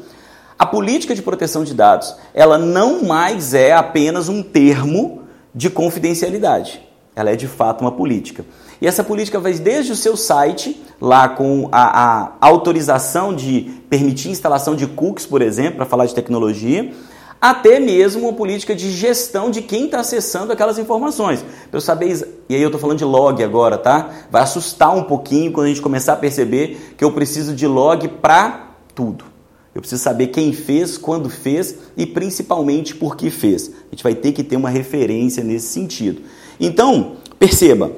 A 0.58 0.66
política 0.66 1.16
de 1.16 1.22
proteção 1.22 1.64
de 1.64 1.74
dados, 1.74 2.16
ela 2.34 2.58
não 2.58 3.04
mais 3.04 3.54
é 3.54 3.74
apenas 3.74 4.30
um 4.30 4.44
termo 4.44 5.24
de 5.54 5.70
confidencialidade. 5.70 6.82
Ela 7.16 7.32
é 7.32 7.36
de 7.36 7.48
fato 7.48 7.82
uma 7.82 7.92
política. 7.92 8.46
E 8.82 8.88
essa 8.88 9.04
política 9.04 9.40
vai 9.40 9.54
desde 9.54 9.92
o 9.92 9.96
seu 9.96 10.18
site, 10.18 10.82
lá 11.00 11.30
com 11.30 11.70
a, 11.72 12.24
a 12.24 12.32
autorização 12.42 13.36
de 13.36 13.82
permitir 13.90 14.30
instalação 14.30 14.76
de 14.76 14.88
cookies, 14.88 15.26
por 15.26 15.42
exemplo, 15.42 15.78
para 15.78 15.86
falar 15.86 16.06
de 16.06 16.16
tecnologia, 16.16 16.92
até 17.40 17.80
mesmo 17.80 18.24
uma 18.24 18.34
política 18.34 18.74
de 18.74 18.90
gestão 18.92 19.52
de 19.52 19.62
quem 19.62 19.86
está 19.86 20.00
acessando 20.00 20.54
aquelas 20.54 20.80
informações. 20.80 21.44
Para 21.70 21.78
eu 21.78 21.82
saber, 21.82 22.46
e 22.48 22.56
aí 22.56 22.62
eu 22.62 22.70
estou 22.70 22.80
falando 22.80 22.98
de 22.98 23.06
log 23.06 23.44
agora, 23.44 23.78
tá? 23.78 24.10
Vai 24.32 24.42
assustar 24.42 24.96
um 24.96 25.04
pouquinho 25.04 25.52
quando 25.52 25.66
a 25.66 25.70
gente 25.70 25.82
começar 25.82 26.14
a 26.14 26.18
perceber 26.18 26.96
que 26.98 27.04
eu 27.04 27.12
preciso 27.12 27.54
de 27.54 27.68
log 27.68 28.08
para 28.08 28.70
tudo. 28.96 29.33
Eu 29.74 29.82
preciso 29.82 30.04
saber 30.04 30.28
quem 30.28 30.54
fez, 30.54 30.98
quando 30.98 31.30
fez 31.30 31.78
e 31.98 32.06
principalmente 32.06 32.96
por 32.96 33.16
que 33.16 33.30
fez. 33.30 33.70
A 33.70 33.90
gente 33.92 34.04
vai 34.04 34.14
ter 34.14 34.32
que 34.32 34.44
ter 34.44 34.56
uma 34.56 34.70
referência 34.70 35.44
nesse 35.44 35.68
sentido. 35.68 36.22
Então, 36.60 37.18
perceba, 37.40 37.92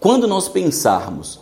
quando 0.00 0.26
nós 0.26 0.48
pensarmos 0.48 1.40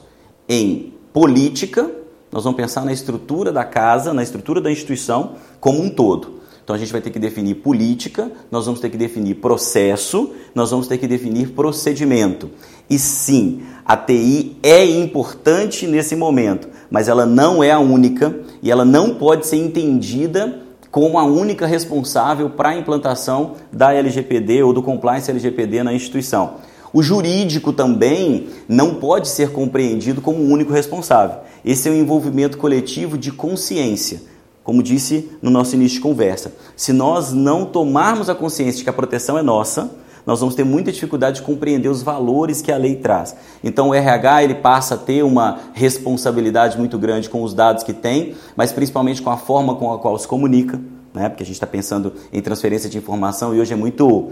em 0.49 0.93
política, 1.13 1.91
nós 2.31 2.45
vamos 2.45 2.57
pensar 2.57 2.85
na 2.85 2.93
estrutura 2.93 3.51
da 3.51 3.65
casa, 3.65 4.13
na 4.13 4.23
estrutura 4.23 4.61
da 4.61 4.71
instituição 4.71 5.37
como 5.59 5.81
um 5.81 5.89
todo. 5.89 6.40
Então 6.71 6.77
a 6.77 6.79
gente 6.79 6.93
vai 6.93 7.00
ter 7.00 7.11
que 7.11 7.19
definir 7.19 7.57
política, 7.57 8.31
nós 8.49 8.65
vamos 8.65 8.79
ter 8.79 8.91
que 8.91 8.97
definir 8.97 9.35
processo, 9.35 10.31
nós 10.55 10.71
vamos 10.71 10.87
ter 10.87 10.99
que 10.99 11.09
definir 11.09 11.49
procedimento. 11.49 12.49
E 12.89 12.97
sim, 12.97 13.62
a 13.85 13.97
TI 13.97 14.57
é 14.62 14.85
importante 14.85 15.85
nesse 15.89 16.15
momento, 16.15 16.69
mas 16.89 17.09
ela 17.09 17.27
não 17.27 17.61
é 17.61 17.73
a 17.73 17.81
única 17.81 18.39
e 18.62 18.71
ela 18.71 18.85
não 18.85 19.17
pode 19.17 19.49
ser 19.49 19.57
entendida 19.57 20.61
como 20.93 21.19
a 21.19 21.25
única 21.25 21.67
responsável 21.67 22.50
para 22.50 22.69
a 22.69 22.77
implantação 22.77 23.57
da 23.73 23.93
LGPD 23.93 24.62
ou 24.62 24.73
do 24.73 24.81
compliance 24.81 25.29
LGPD 25.29 25.83
na 25.83 25.93
instituição. 25.93 26.59
O 26.93 27.03
jurídico 27.03 27.73
também 27.73 28.47
não 28.69 28.95
pode 28.95 29.27
ser 29.27 29.50
compreendido 29.50 30.21
como 30.21 30.39
o 30.39 30.49
único 30.49 30.73
responsável. 30.73 31.39
Esse 31.65 31.89
é 31.89 31.91
um 31.91 31.97
envolvimento 31.97 32.57
coletivo 32.59 33.19
de 33.19 33.33
consciência. 33.33 34.31
Como 34.71 34.85
disse 34.85 35.29
no 35.43 35.50
nosso 35.50 35.75
início 35.75 35.97
de 35.97 36.00
conversa, 36.00 36.53
se 36.77 36.93
nós 36.93 37.33
não 37.33 37.65
tomarmos 37.65 38.31
a 38.31 38.37
consciência 38.37 38.79
de 38.79 38.85
que 38.85 38.89
a 38.89 38.93
proteção 38.93 39.37
é 39.37 39.43
nossa, 39.43 39.91
nós 40.25 40.39
vamos 40.39 40.55
ter 40.55 40.62
muita 40.62 40.93
dificuldade 40.93 41.41
de 41.41 41.43
compreender 41.43 41.89
os 41.89 42.05
valores 42.05 42.62
que 42.62 42.71
a 42.71 42.77
lei 42.77 42.95
traz. 42.95 43.35
Então 43.65 43.89
o 43.89 43.95
RH 43.95 44.45
ele 44.45 44.55
passa 44.55 44.95
a 44.95 44.97
ter 44.97 45.25
uma 45.25 45.59
responsabilidade 45.73 46.79
muito 46.79 46.97
grande 47.00 47.29
com 47.29 47.43
os 47.43 47.53
dados 47.53 47.83
que 47.83 47.93
tem, 47.93 48.37
mas 48.55 48.71
principalmente 48.71 49.21
com 49.21 49.31
a 49.31 49.37
forma 49.37 49.75
com 49.75 49.93
a 49.93 49.99
qual 49.99 50.17
se 50.17 50.29
comunica, 50.29 50.81
né? 51.12 51.29
porque 51.29 51.43
a 51.43 51.47
gente 51.47 51.57
está 51.57 51.67
pensando 51.67 52.12
em 52.33 52.41
transferência 52.41 52.89
de 52.89 52.97
informação 52.97 53.53
e 53.53 53.59
hoje 53.59 53.73
é 53.73 53.77
muito 53.77 54.31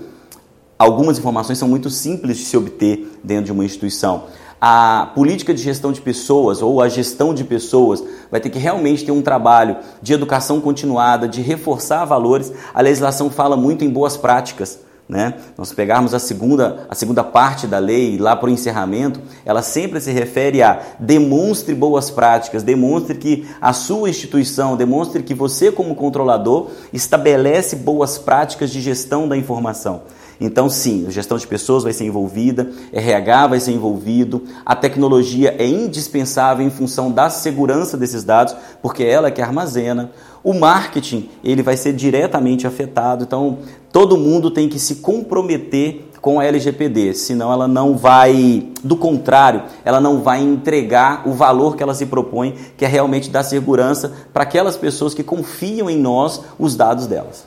algumas 0.78 1.18
informações 1.18 1.58
são 1.58 1.66
muito 1.66 1.90
simples 1.90 2.38
de 2.38 2.44
se 2.44 2.56
obter 2.56 3.18
dentro 3.24 3.46
de 3.46 3.50
uma 3.50 3.64
instituição. 3.64 4.26
A 4.60 5.12
política 5.14 5.54
de 5.54 5.62
gestão 5.62 5.92
de 5.92 6.00
pessoas 6.00 6.60
ou 6.60 6.82
a 6.82 6.88
gestão 6.88 7.32
de 7.32 7.44
pessoas 7.44 8.02
vai 8.30 8.40
ter 8.40 8.50
que 8.50 8.58
realmente 8.58 9.04
ter 9.04 9.12
um 9.12 9.22
trabalho 9.22 9.76
de 10.02 10.12
educação 10.12 10.60
continuada, 10.60 11.28
de 11.28 11.40
reforçar 11.40 12.04
valores. 12.04 12.52
A 12.74 12.80
legislação 12.80 13.30
fala 13.30 13.56
muito 13.56 13.84
em 13.84 13.88
boas 13.88 14.16
práticas. 14.16 14.87
Né? 15.08 15.34
Nós 15.56 15.72
pegarmos 15.72 16.12
a 16.12 16.18
segunda, 16.18 16.86
a 16.86 16.94
segunda 16.94 17.24
parte 17.24 17.66
da 17.66 17.78
lei, 17.78 18.18
lá 18.18 18.36
para 18.36 18.48
o 18.48 18.52
encerramento, 18.52 19.20
ela 19.42 19.62
sempre 19.62 20.00
se 20.02 20.12
refere 20.12 20.62
a 20.62 20.82
demonstre 20.98 21.74
boas 21.74 22.10
práticas, 22.10 22.62
demonstre 22.62 23.16
que 23.16 23.48
a 23.58 23.72
sua 23.72 24.10
instituição, 24.10 24.76
demonstre 24.76 25.22
que 25.22 25.32
você, 25.32 25.72
como 25.72 25.94
controlador, 25.94 26.68
estabelece 26.92 27.76
boas 27.76 28.18
práticas 28.18 28.70
de 28.70 28.82
gestão 28.82 29.26
da 29.26 29.34
informação. 29.34 30.02
Então, 30.40 30.68
sim, 30.70 31.06
a 31.08 31.10
gestão 31.10 31.36
de 31.36 31.46
pessoas 31.46 31.82
vai 31.82 31.92
ser 31.92 32.04
envolvida, 32.04 32.70
RH 32.92 33.46
vai 33.48 33.60
ser 33.60 33.72
envolvido, 33.72 34.44
a 34.64 34.76
tecnologia 34.76 35.56
é 35.58 35.66
indispensável 35.66 36.64
em 36.64 36.70
função 36.70 37.10
da 37.10 37.28
segurança 37.28 37.96
desses 37.96 38.22
dados, 38.22 38.54
porque 38.80 39.02
é 39.02 39.10
ela 39.10 39.30
que 39.30 39.42
armazena. 39.42 40.12
O 40.42 40.54
marketing, 40.54 41.28
ele 41.42 41.62
vai 41.62 41.76
ser 41.76 41.92
diretamente 41.92 42.66
afetado, 42.66 43.24
então 43.24 43.58
todo 43.92 44.16
mundo 44.16 44.50
tem 44.50 44.68
que 44.68 44.78
se 44.78 44.96
comprometer 44.96 46.06
com 46.20 46.40
a 46.40 46.44
LGPD, 46.44 47.14
senão 47.14 47.52
ela 47.52 47.68
não 47.68 47.96
vai, 47.96 48.68
do 48.82 48.96
contrário, 48.96 49.62
ela 49.84 50.00
não 50.00 50.20
vai 50.20 50.42
entregar 50.42 51.28
o 51.28 51.32
valor 51.32 51.76
que 51.76 51.82
ela 51.82 51.94
se 51.94 52.06
propõe, 52.06 52.56
que 52.76 52.84
é 52.84 52.88
realmente 52.88 53.30
dar 53.30 53.44
segurança 53.44 54.12
para 54.32 54.42
aquelas 54.42 54.76
pessoas 54.76 55.14
que 55.14 55.22
confiam 55.22 55.88
em 55.88 55.96
nós 55.96 56.42
os 56.58 56.76
dados 56.76 57.06
delas. 57.06 57.46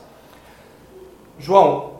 João, 1.38 1.92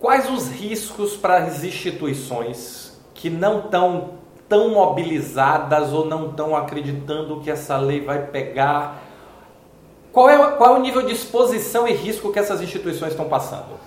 Quais 0.00 0.30
os 0.30 0.48
riscos 0.48 1.14
para 1.14 1.44
as 1.44 1.62
instituições 1.62 2.98
que 3.12 3.28
não 3.28 3.58
estão 3.58 4.12
tão 4.48 4.70
mobilizadas 4.70 5.92
ou 5.92 6.06
não 6.06 6.30
estão 6.30 6.56
acreditando 6.56 7.38
que 7.40 7.50
essa 7.50 7.76
lei 7.76 8.00
vai 8.00 8.24
pegar? 8.28 9.09
Qual 10.12 10.28
é, 10.28 10.36
qual 10.52 10.76
é 10.76 10.78
o 10.78 10.82
nível 10.82 11.02
de 11.02 11.12
exposição 11.12 11.86
e 11.86 11.92
risco 11.92 12.32
que 12.32 12.38
essas 12.38 12.60
instituições 12.60 13.12
estão 13.12 13.26
passando? 13.26 13.78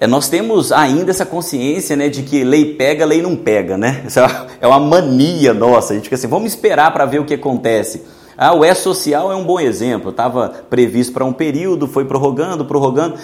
É, 0.00 0.06
nós 0.08 0.28
temos 0.28 0.72
ainda 0.72 1.12
essa 1.12 1.24
consciência 1.24 1.94
né, 1.94 2.08
de 2.08 2.24
que 2.24 2.42
lei 2.42 2.74
pega, 2.74 3.04
lei 3.04 3.22
não 3.22 3.36
pega, 3.36 3.78
né? 3.78 4.02
Isso 4.04 4.18
é 4.60 4.66
uma 4.66 4.80
mania 4.80 5.54
nossa. 5.54 5.92
A 5.92 5.96
gente 5.96 6.04
fica 6.04 6.16
assim, 6.16 6.26
vamos 6.26 6.52
esperar 6.52 6.92
para 6.92 7.04
ver 7.06 7.20
o 7.20 7.24
que 7.24 7.34
acontece. 7.34 8.02
Ah, 8.36 8.52
o 8.52 8.64
E-Social 8.64 9.30
é 9.30 9.36
um 9.36 9.44
bom 9.44 9.60
exemplo. 9.60 10.10
Estava 10.10 10.48
previsto 10.68 11.12
para 11.12 11.24
um 11.24 11.32
período, 11.32 11.86
foi 11.86 12.04
prorrogando, 12.04 12.64
prorrogando, 12.64 13.14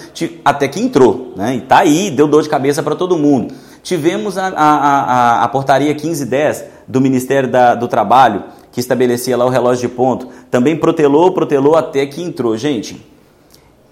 até 0.45 0.69
que 0.69 0.79
entrou. 0.79 1.33
Né? 1.35 1.55
E 1.55 1.57
está 1.57 1.79
aí, 1.79 2.09
deu 2.09 2.25
dor 2.25 2.43
de 2.43 2.47
cabeça 2.47 2.81
para 2.81 2.95
todo 2.95 3.17
mundo. 3.17 3.53
Tivemos 3.83 4.37
a, 4.37 4.47
a, 4.47 4.53
a, 4.55 5.43
a 5.43 5.47
portaria 5.49 5.93
1510 5.93 6.63
do 6.87 7.01
Ministério 7.01 7.49
da, 7.49 7.75
do 7.75 7.89
Trabalho, 7.89 8.45
que 8.71 8.79
estabelecia 8.79 9.35
lá 9.35 9.45
o 9.45 9.49
relógio 9.49 9.89
de 9.89 9.95
ponto. 9.95 10.27
Também 10.49 10.75
protelou, 10.75 11.31
protelou 11.31 11.75
até 11.75 12.05
que 12.05 12.21
entrou. 12.21 12.55
Gente, 12.57 13.03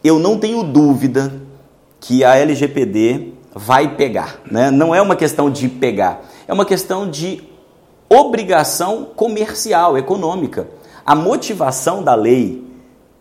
eu 0.04 0.20
não 0.20 0.38
tenho 0.38 0.64
dúvida 0.64 1.34
que 2.00 2.24
a 2.24 2.36
LGPD 2.36 3.34
vai 3.54 3.96
pegar. 3.96 4.40
Né? 4.50 4.70
Não 4.72 4.94
é 4.94 5.02
uma 5.02 5.16
questão 5.16 5.50
de 5.50 5.68
pegar, 5.68 6.22
é 6.48 6.54
uma 6.54 6.66
questão 6.66 7.10
de 7.10 7.42
obrigação 8.10 9.08
comercial, 9.16 9.98
econômica. 9.98 10.68
A 11.06 11.16
motivação 11.16 12.04
da 12.04 12.16
lei, 12.16 12.64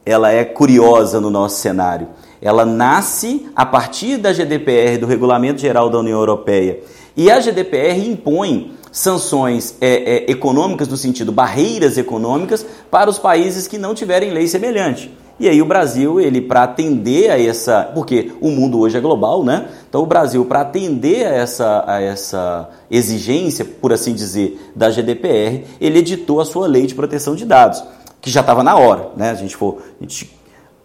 ela 0.04 0.30
é 0.30 0.44
curiosa 0.44 1.20
no 1.20 1.30
nosso 1.30 1.60
cenário. 1.60 2.08
Ela 2.40 2.64
nasce 2.64 3.48
a 3.56 3.64
partir 3.64 4.18
da 4.18 4.32
GDPR, 4.32 4.98
do 4.98 5.06
Regulamento 5.06 5.60
Geral 5.60 5.88
da 5.88 5.98
União 5.98 6.18
Europeia. 6.18 6.80
E 7.16 7.30
a 7.30 7.40
GDPR 7.40 8.06
impõe 8.06 8.75
sanções 8.96 9.74
é, 9.78 9.88
é, 9.88 10.30
econômicas, 10.30 10.88
no 10.88 10.96
sentido 10.96 11.30
barreiras 11.30 11.98
econômicas, 11.98 12.64
para 12.90 13.10
os 13.10 13.18
países 13.18 13.66
que 13.66 13.76
não 13.76 13.94
tiverem 13.94 14.30
lei 14.30 14.48
semelhante. 14.48 15.14
E 15.38 15.50
aí 15.50 15.60
o 15.60 15.66
Brasil, 15.66 16.18
ele 16.18 16.40
para 16.40 16.62
atender 16.62 17.30
a 17.30 17.38
essa, 17.38 17.90
porque 17.94 18.32
o 18.40 18.48
mundo 18.48 18.80
hoje 18.80 18.96
é 18.96 19.00
global, 19.00 19.44
né? 19.44 19.68
Então 19.86 20.02
o 20.02 20.06
Brasil 20.06 20.46
para 20.46 20.62
atender 20.62 21.26
a 21.26 21.30
essa, 21.30 21.84
a 21.86 22.00
essa 22.00 22.70
exigência, 22.90 23.66
por 23.66 23.92
assim 23.92 24.14
dizer, 24.14 24.58
da 24.74 24.88
GDPR, 24.88 25.64
ele 25.78 25.98
editou 25.98 26.40
a 26.40 26.46
sua 26.46 26.66
lei 26.66 26.86
de 26.86 26.94
proteção 26.94 27.36
de 27.36 27.44
dados, 27.44 27.84
que 28.22 28.30
já 28.30 28.40
estava 28.40 28.62
na 28.62 28.76
hora, 28.76 29.10
né? 29.14 29.28
A 29.28 29.34
gente 29.34 29.54
for, 29.54 29.82
a 30.00 30.02
gente, 30.04 30.34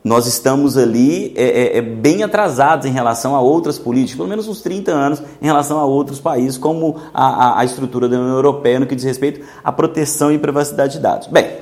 nós 0.03 0.25
estamos 0.25 0.77
ali 0.77 1.31
é, 1.35 1.43
é, 1.43 1.77
é, 1.77 1.81
bem 1.81 2.23
atrasados 2.23 2.87
em 2.87 2.91
relação 2.91 3.35
a 3.35 3.41
outras 3.41 3.77
políticas, 3.77 4.15
pelo 4.17 4.27
menos 4.27 4.47
uns 4.47 4.61
30 4.61 4.91
anos 4.91 5.21
em 5.41 5.45
relação 5.45 5.77
a 5.77 5.85
outros 5.85 6.19
países, 6.19 6.57
como 6.57 6.97
a, 7.13 7.25
a, 7.25 7.59
a 7.59 7.65
estrutura 7.65 8.09
da 8.09 8.17
União 8.17 8.35
Europeia 8.35 8.79
no 8.79 8.87
que 8.87 8.95
diz 8.95 9.05
respeito 9.05 9.41
à 9.63 9.71
proteção 9.71 10.31
e 10.31 10.39
privacidade 10.39 10.93
de 10.93 10.99
dados. 10.99 11.27
Bem, 11.27 11.57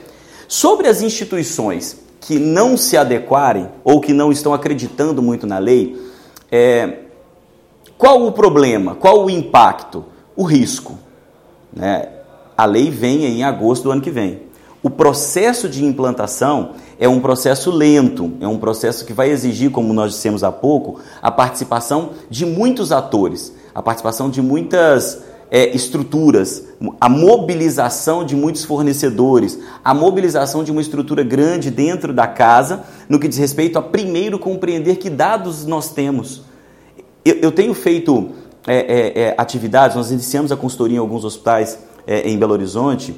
sobre 0.48 0.88
as 0.88 1.01
instituições 1.01 1.98
que 2.22 2.39
não 2.39 2.77
se 2.77 2.96
adequarem 2.96 3.69
ou 3.84 4.00
que 4.00 4.13
não 4.13 4.31
estão 4.31 4.53
acreditando 4.53 5.22
muito 5.22 5.46
na 5.46 5.58
lei, 5.58 6.00
é, 6.50 7.00
qual 7.98 8.25
o 8.25 8.31
problema? 8.31 8.96
Qual 8.96 9.25
o 9.25 9.29
impacto? 9.29 10.05
O 10.36 10.43
risco. 10.43 10.98
Né? 11.74 12.08
A 12.58 12.65
lei 12.65 12.89
vem 12.89 13.25
em 13.25 13.43
agosto 13.43 13.84
do 13.84 13.91
ano 13.91 14.01
que 14.01 14.12
vem. 14.12 14.49
O 14.82 14.90
processo 14.90 15.68
de 15.68 15.84
implantação 15.84 16.72
é 16.98 17.08
um 17.08 17.20
processo 17.20 17.70
lento, 17.70 18.32
é 18.40 18.48
um 18.48 18.58
processo 18.58 19.06
que 19.06 19.12
vai 19.12 19.30
exigir, 19.30 19.72
como 19.72 19.94
nós 19.94 20.14
dissemos 20.14 20.42
há 20.44 20.52
pouco, 20.52 21.02
a 21.22 21.30
participação 21.30 22.12
de 22.30 22.46
muitos 22.46 22.94
atores, 22.94 23.54
a 23.76 23.82
participação 23.82 24.30
de 24.30 24.42
muitas 24.42 25.22
é, 25.52 25.76
estruturas, 25.76 26.64
a 27.00 27.10
mobilização 27.10 28.24
de 28.24 28.38
muitos 28.38 28.64
fornecedores, 28.64 29.60
a 29.84 29.94
mobilização 29.94 30.64
de 30.64 30.72
uma 30.72 30.82
estrutura 30.82 31.24
grande 31.24 31.70
dentro 31.70 32.14
da 32.14 32.28
casa, 32.28 32.84
no 33.10 33.20
que 33.20 33.28
diz 33.28 33.38
respeito 33.38 33.78
a 33.78 33.82
primeiro 33.82 34.40
compreender 34.40 34.96
que 34.96 35.10
dados 35.10 35.66
nós 35.66 35.92
temos. 35.92 36.44
Eu, 37.26 37.36
eu 37.42 37.52
tenho 37.52 37.74
feito 37.74 38.30
é, 38.66 38.78
é, 38.78 39.22
é 39.24 39.36
atividades, 39.38 39.98
nós 39.98 40.10
iniciamos 40.10 40.54
a 40.54 40.56
consultoria 40.56 40.98
em 40.98 41.00
alguns 41.00 41.26
hospitais 41.26 41.80
é, 42.08 42.30
em 42.30 42.38
Belo 42.38 42.54
Horizonte, 42.54 43.14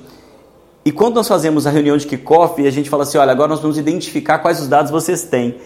e 0.84 0.92
quando 0.92 1.16
nós 1.16 1.28
fazemos 1.28 1.68
a 1.68 1.70
reunião 1.70 1.96
de 1.96 2.08
kickoff, 2.08 2.66
a 2.66 2.72
gente 2.72 2.90
fala 2.90 3.04
assim: 3.04 3.18
olha, 3.18 3.32
agora 3.32 3.50
nós 3.50 3.60
vamos 3.60 3.78
identificar 3.78 4.40
quais 4.40 4.60
os 4.60 4.68
dados 4.68 4.92
vocês 4.92 5.24
têm. 5.24 5.58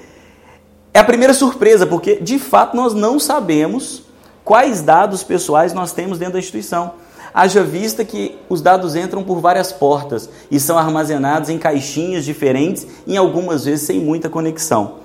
É 0.94 1.00
a 1.00 1.04
primeira 1.04 1.34
surpresa, 1.34 1.86
porque 1.86 2.16
de 2.16 2.38
fato 2.40 2.76
nós 2.76 2.94
não 2.94 3.20
sabemos 3.20 4.04
quais 4.44 4.82
dados 4.82 5.24
pessoais 5.24 5.74
nós 5.74 5.92
temos 5.92 6.18
dentro 6.18 6.34
da 6.34 6.40
instituição. 6.40 6.94
Haja 7.34 7.64
vista 7.64 8.06
que 8.06 8.38
os 8.48 8.62
dados 8.62 8.96
entram 8.96 9.22
por 9.22 9.42
várias 9.42 9.72
portas 9.74 10.30
e 10.50 10.58
são 10.58 10.78
armazenados 10.78 11.50
em 11.50 11.58
caixinhas 11.58 12.24
diferentes, 12.24 12.88
em 13.06 13.18
algumas 13.18 13.66
vezes 13.66 13.86
sem 13.86 14.00
muita 14.00 14.30
conexão. 14.30 15.00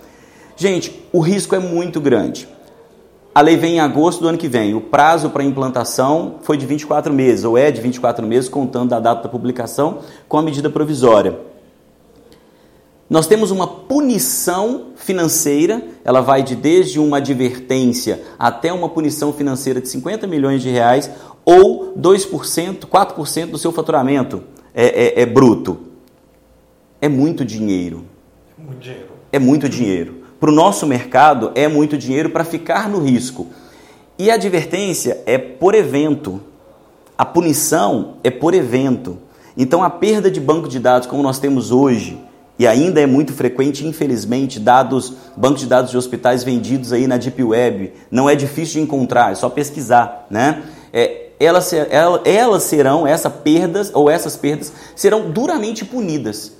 Gente, 0.56 1.08
o 1.12 1.20
risco 1.20 1.56
é 1.56 1.58
muito 1.58 2.00
grande. 2.00 2.46
A 3.34 3.40
lei 3.40 3.56
vem 3.56 3.76
em 3.76 3.80
agosto 3.80 4.20
do 4.20 4.28
ano 4.28 4.38
que 4.38 4.48
vem. 4.48 4.74
O 4.74 4.80
prazo 4.80 5.30
para 5.30 5.44
implantação 5.44 6.36
foi 6.42 6.56
de 6.56 6.66
24 6.66 7.12
meses, 7.12 7.44
ou 7.44 7.56
é 7.56 7.70
de 7.70 7.80
24 7.80 8.26
meses, 8.26 8.48
contando 8.48 8.90
da 8.90 9.00
data 9.00 9.22
da 9.22 9.28
publicação 9.28 9.98
com 10.28 10.38
a 10.38 10.42
medida 10.42 10.68
provisória 10.68 11.50
nós 13.10 13.26
temos 13.26 13.50
uma 13.50 13.66
punição 13.66 14.92
financeira, 14.94 15.82
ela 16.04 16.20
vai 16.20 16.44
de 16.44 16.54
desde 16.54 17.00
uma 17.00 17.16
advertência 17.16 18.22
até 18.38 18.72
uma 18.72 18.88
punição 18.88 19.32
financeira 19.32 19.80
de 19.80 19.88
50 19.88 20.28
milhões 20.28 20.62
de 20.62 20.70
reais 20.70 21.10
ou 21.44 21.92
2%, 21.98 22.86
4% 22.86 23.50
do 23.50 23.58
seu 23.58 23.72
faturamento 23.72 24.44
é, 24.72 25.20
é, 25.20 25.22
é 25.22 25.26
bruto. 25.26 25.80
É 27.00 27.08
muito 27.08 27.44
dinheiro. 27.44 28.04
É 28.56 28.62
muito 28.62 28.80
dinheiro. 28.80 29.08
É 29.32 29.38
muito 29.40 29.68
dinheiro. 29.68 30.19
Para 30.40 30.48
o 30.48 30.54
nosso 30.54 30.86
mercado, 30.86 31.52
é 31.54 31.68
muito 31.68 31.98
dinheiro 31.98 32.30
para 32.30 32.44
ficar 32.44 32.88
no 32.88 32.98
risco. 32.98 33.48
E 34.18 34.30
a 34.30 34.34
advertência 34.34 35.22
é 35.26 35.36
por 35.36 35.74
evento. 35.74 36.40
A 37.16 37.26
punição 37.26 38.14
é 38.24 38.30
por 38.30 38.54
evento. 38.54 39.18
Então, 39.54 39.84
a 39.84 39.90
perda 39.90 40.30
de 40.30 40.40
banco 40.40 40.66
de 40.66 40.78
dados, 40.78 41.06
como 41.06 41.22
nós 41.22 41.38
temos 41.38 41.70
hoje, 41.70 42.18
e 42.58 42.66
ainda 42.66 43.02
é 43.02 43.06
muito 43.06 43.34
frequente, 43.34 43.86
infelizmente, 43.86 44.58
dados, 44.58 45.12
bancos 45.36 45.60
de 45.60 45.66
dados 45.66 45.90
de 45.90 45.98
hospitais 45.98 46.42
vendidos 46.42 46.90
aí 46.90 47.06
na 47.06 47.18
Deep 47.18 47.42
Web. 47.42 47.92
Não 48.10 48.28
é 48.28 48.34
difícil 48.34 48.80
de 48.80 48.80
encontrar, 48.80 49.32
é 49.32 49.34
só 49.34 49.50
pesquisar, 49.50 50.26
né? 50.30 50.62
É, 50.90 51.28
elas, 51.38 51.70
elas 52.24 52.62
serão, 52.62 53.06
essas 53.06 53.32
perdas 53.32 53.90
ou 53.92 54.08
essas 54.08 54.36
perdas 54.36 54.72
serão 54.96 55.30
duramente 55.30 55.84
punidas, 55.84 56.52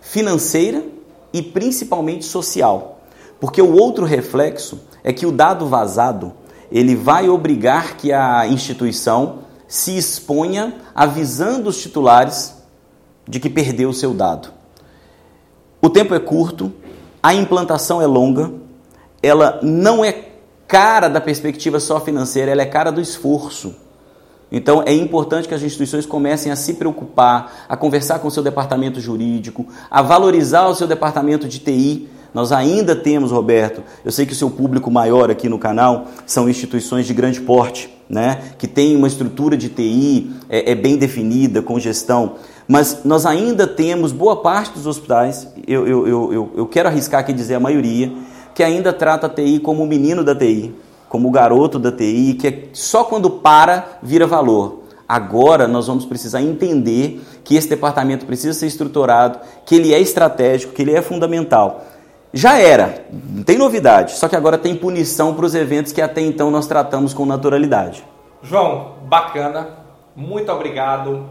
financeira 0.00 0.95
e 1.36 1.42
principalmente 1.42 2.24
social. 2.24 3.00
Porque 3.38 3.60
o 3.60 3.76
outro 3.76 4.06
reflexo 4.06 4.80
é 5.04 5.12
que 5.12 5.26
o 5.26 5.30
dado 5.30 5.66
vazado, 5.66 6.32
ele 6.72 6.96
vai 6.96 7.28
obrigar 7.28 7.98
que 7.98 8.10
a 8.10 8.46
instituição 8.48 9.40
se 9.68 9.94
exponha 9.98 10.74
avisando 10.94 11.68
os 11.68 11.78
titulares 11.80 12.54
de 13.28 13.38
que 13.38 13.50
perdeu 13.50 13.90
o 13.90 13.94
seu 13.94 14.14
dado. 14.14 14.48
O 15.82 15.90
tempo 15.90 16.14
é 16.14 16.18
curto, 16.18 16.72
a 17.22 17.34
implantação 17.34 18.00
é 18.00 18.06
longa, 18.06 18.50
ela 19.22 19.60
não 19.62 20.02
é 20.02 20.24
cara 20.66 21.08
da 21.08 21.20
perspectiva 21.20 21.78
só 21.78 22.00
financeira, 22.00 22.50
ela 22.50 22.62
é 22.62 22.66
cara 22.66 22.90
do 22.90 23.00
esforço. 23.00 23.74
Então 24.50 24.82
é 24.86 24.92
importante 24.92 25.48
que 25.48 25.54
as 25.54 25.62
instituições 25.62 26.06
comecem 26.06 26.52
a 26.52 26.56
se 26.56 26.74
preocupar, 26.74 27.66
a 27.68 27.76
conversar 27.76 28.20
com 28.20 28.28
o 28.28 28.30
seu 28.30 28.42
departamento 28.42 29.00
jurídico, 29.00 29.66
a 29.90 30.02
valorizar 30.02 30.68
o 30.68 30.74
seu 30.74 30.86
departamento 30.86 31.48
de 31.48 31.58
TI. 31.58 32.08
Nós 32.32 32.52
ainda 32.52 32.94
temos, 32.94 33.32
Roberto, 33.32 33.82
eu 34.04 34.12
sei 34.12 34.26
que 34.26 34.32
o 34.32 34.36
seu 34.36 34.50
público 34.50 34.90
maior 34.90 35.30
aqui 35.30 35.48
no 35.48 35.58
canal 35.58 36.06
são 36.26 36.48
instituições 36.48 37.06
de 37.06 37.14
grande 37.14 37.40
porte, 37.40 37.90
né? 38.08 38.52
que 38.58 38.68
têm 38.68 38.94
uma 38.94 39.08
estrutura 39.08 39.56
de 39.56 39.68
TI 39.68 40.30
é, 40.48 40.72
é 40.72 40.74
bem 40.74 40.96
definida, 40.96 41.62
com 41.62 41.78
gestão. 41.80 42.34
Mas 42.68 43.04
nós 43.04 43.26
ainda 43.26 43.66
temos 43.66 44.12
boa 44.12 44.42
parte 44.42 44.74
dos 44.74 44.86
hospitais, 44.86 45.48
eu, 45.66 45.86
eu, 45.86 46.32
eu, 46.32 46.52
eu 46.56 46.66
quero 46.66 46.88
arriscar 46.88 47.20
aqui 47.20 47.32
dizer 47.32 47.54
a 47.54 47.60
maioria, 47.60 48.12
que 48.54 48.62
ainda 48.62 48.92
trata 48.92 49.26
a 49.26 49.30
TI 49.30 49.58
como 49.58 49.82
o 49.82 49.86
menino 49.86 50.22
da 50.22 50.34
TI, 50.34 50.74
como 51.08 51.28
o 51.28 51.30
garoto 51.30 51.78
da 51.78 51.92
TI, 51.92 52.36
que 52.38 52.46
é 52.46 52.62
só 52.72 53.04
quando 53.04 53.30
para 53.30 53.98
vira 54.02 54.26
valor. 54.26 54.82
Agora 55.08 55.68
nós 55.68 55.86
vamos 55.86 56.04
precisar 56.04 56.42
entender 56.42 57.22
que 57.44 57.54
esse 57.54 57.68
departamento 57.68 58.26
precisa 58.26 58.52
ser 58.52 58.66
estruturado, 58.66 59.38
que 59.64 59.76
ele 59.76 59.94
é 59.94 60.00
estratégico, 60.00 60.72
que 60.72 60.82
ele 60.82 60.94
é 60.94 61.00
fundamental. 61.00 61.84
Já 62.32 62.58
era, 62.58 63.06
não 63.10 63.44
tem 63.44 63.56
novidade, 63.56 64.12
só 64.12 64.28
que 64.28 64.36
agora 64.36 64.58
tem 64.58 64.74
punição 64.74 65.34
para 65.34 65.46
os 65.46 65.54
eventos 65.54 65.92
que 65.92 66.02
até 66.02 66.20
então 66.20 66.50
nós 66.50 66.66
tratamos 66.66 67.14
com 67.14 67.24
naturalidade. 67.24 68.04
João, 68.42 68.96
bacana, 69.04 69.68
muito 70.14 70.50
obrigado. 70.50 71.24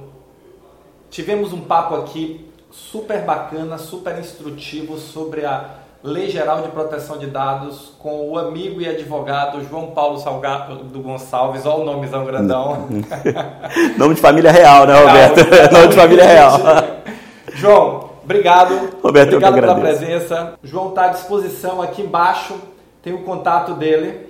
Tivemos 1.10 1.54
um 1.54 1.62
papo 1.62 1.96
aqui 1.96 2.50
super 2.72 3.24
bacana, 3.24 3.78
super 3.78 4.18
instrutivo 4.20 4.98
sobre 4.98 5.46
a 5.46 5.85
Lei 6.06 6.30
Geral 6.30 6.62
de 6.62 6.68
Proteção 6.68 7.18
de 7.18 7.26
Dados 7.26 7.92
com 7.98 8.30
o 8.30 8.38
amigo 8.38 8.80
e 8.80 8.88
advogado 8.88 9.68
João 9.68 9.88
Paulo 9.88 10.20
Salgado 10.20 10.84
do 10.84 11.00
Gonçalves, 11.00 11.66
olha 11.66 11.82
o 11.82 11.84
nomezão 11.84 12.24
grandão. 12.24 12.88
nome 13.98 14.14
de 14.14 14.22
família 14.22 14.52
real, 14.52 14.86
né, 14.86 15.00
Roberto? 15.00 15.38
Real, 15.50 15.72
nome 15.74 15.88
de 15.88 15.96
família 15.96 16.24
real. 16.24 16.60
João, 17.56 18.12
obrigado. 18.24 19.00
Roberto, 19.02 19.30
obrigado 19.30 19.56
pela 19.56 19.74
presença. 19.74 20.54
João 20.64 20.90
está 20.90 21.06
à 21.06 21.08
disposição 21.08 21.82
aqui 21.82 22.04
embaixo, 22.04 22.54
tem 23.02 23.12
o 23.12 23.24
contato 23.24 23.74
dele. 23.74 24.30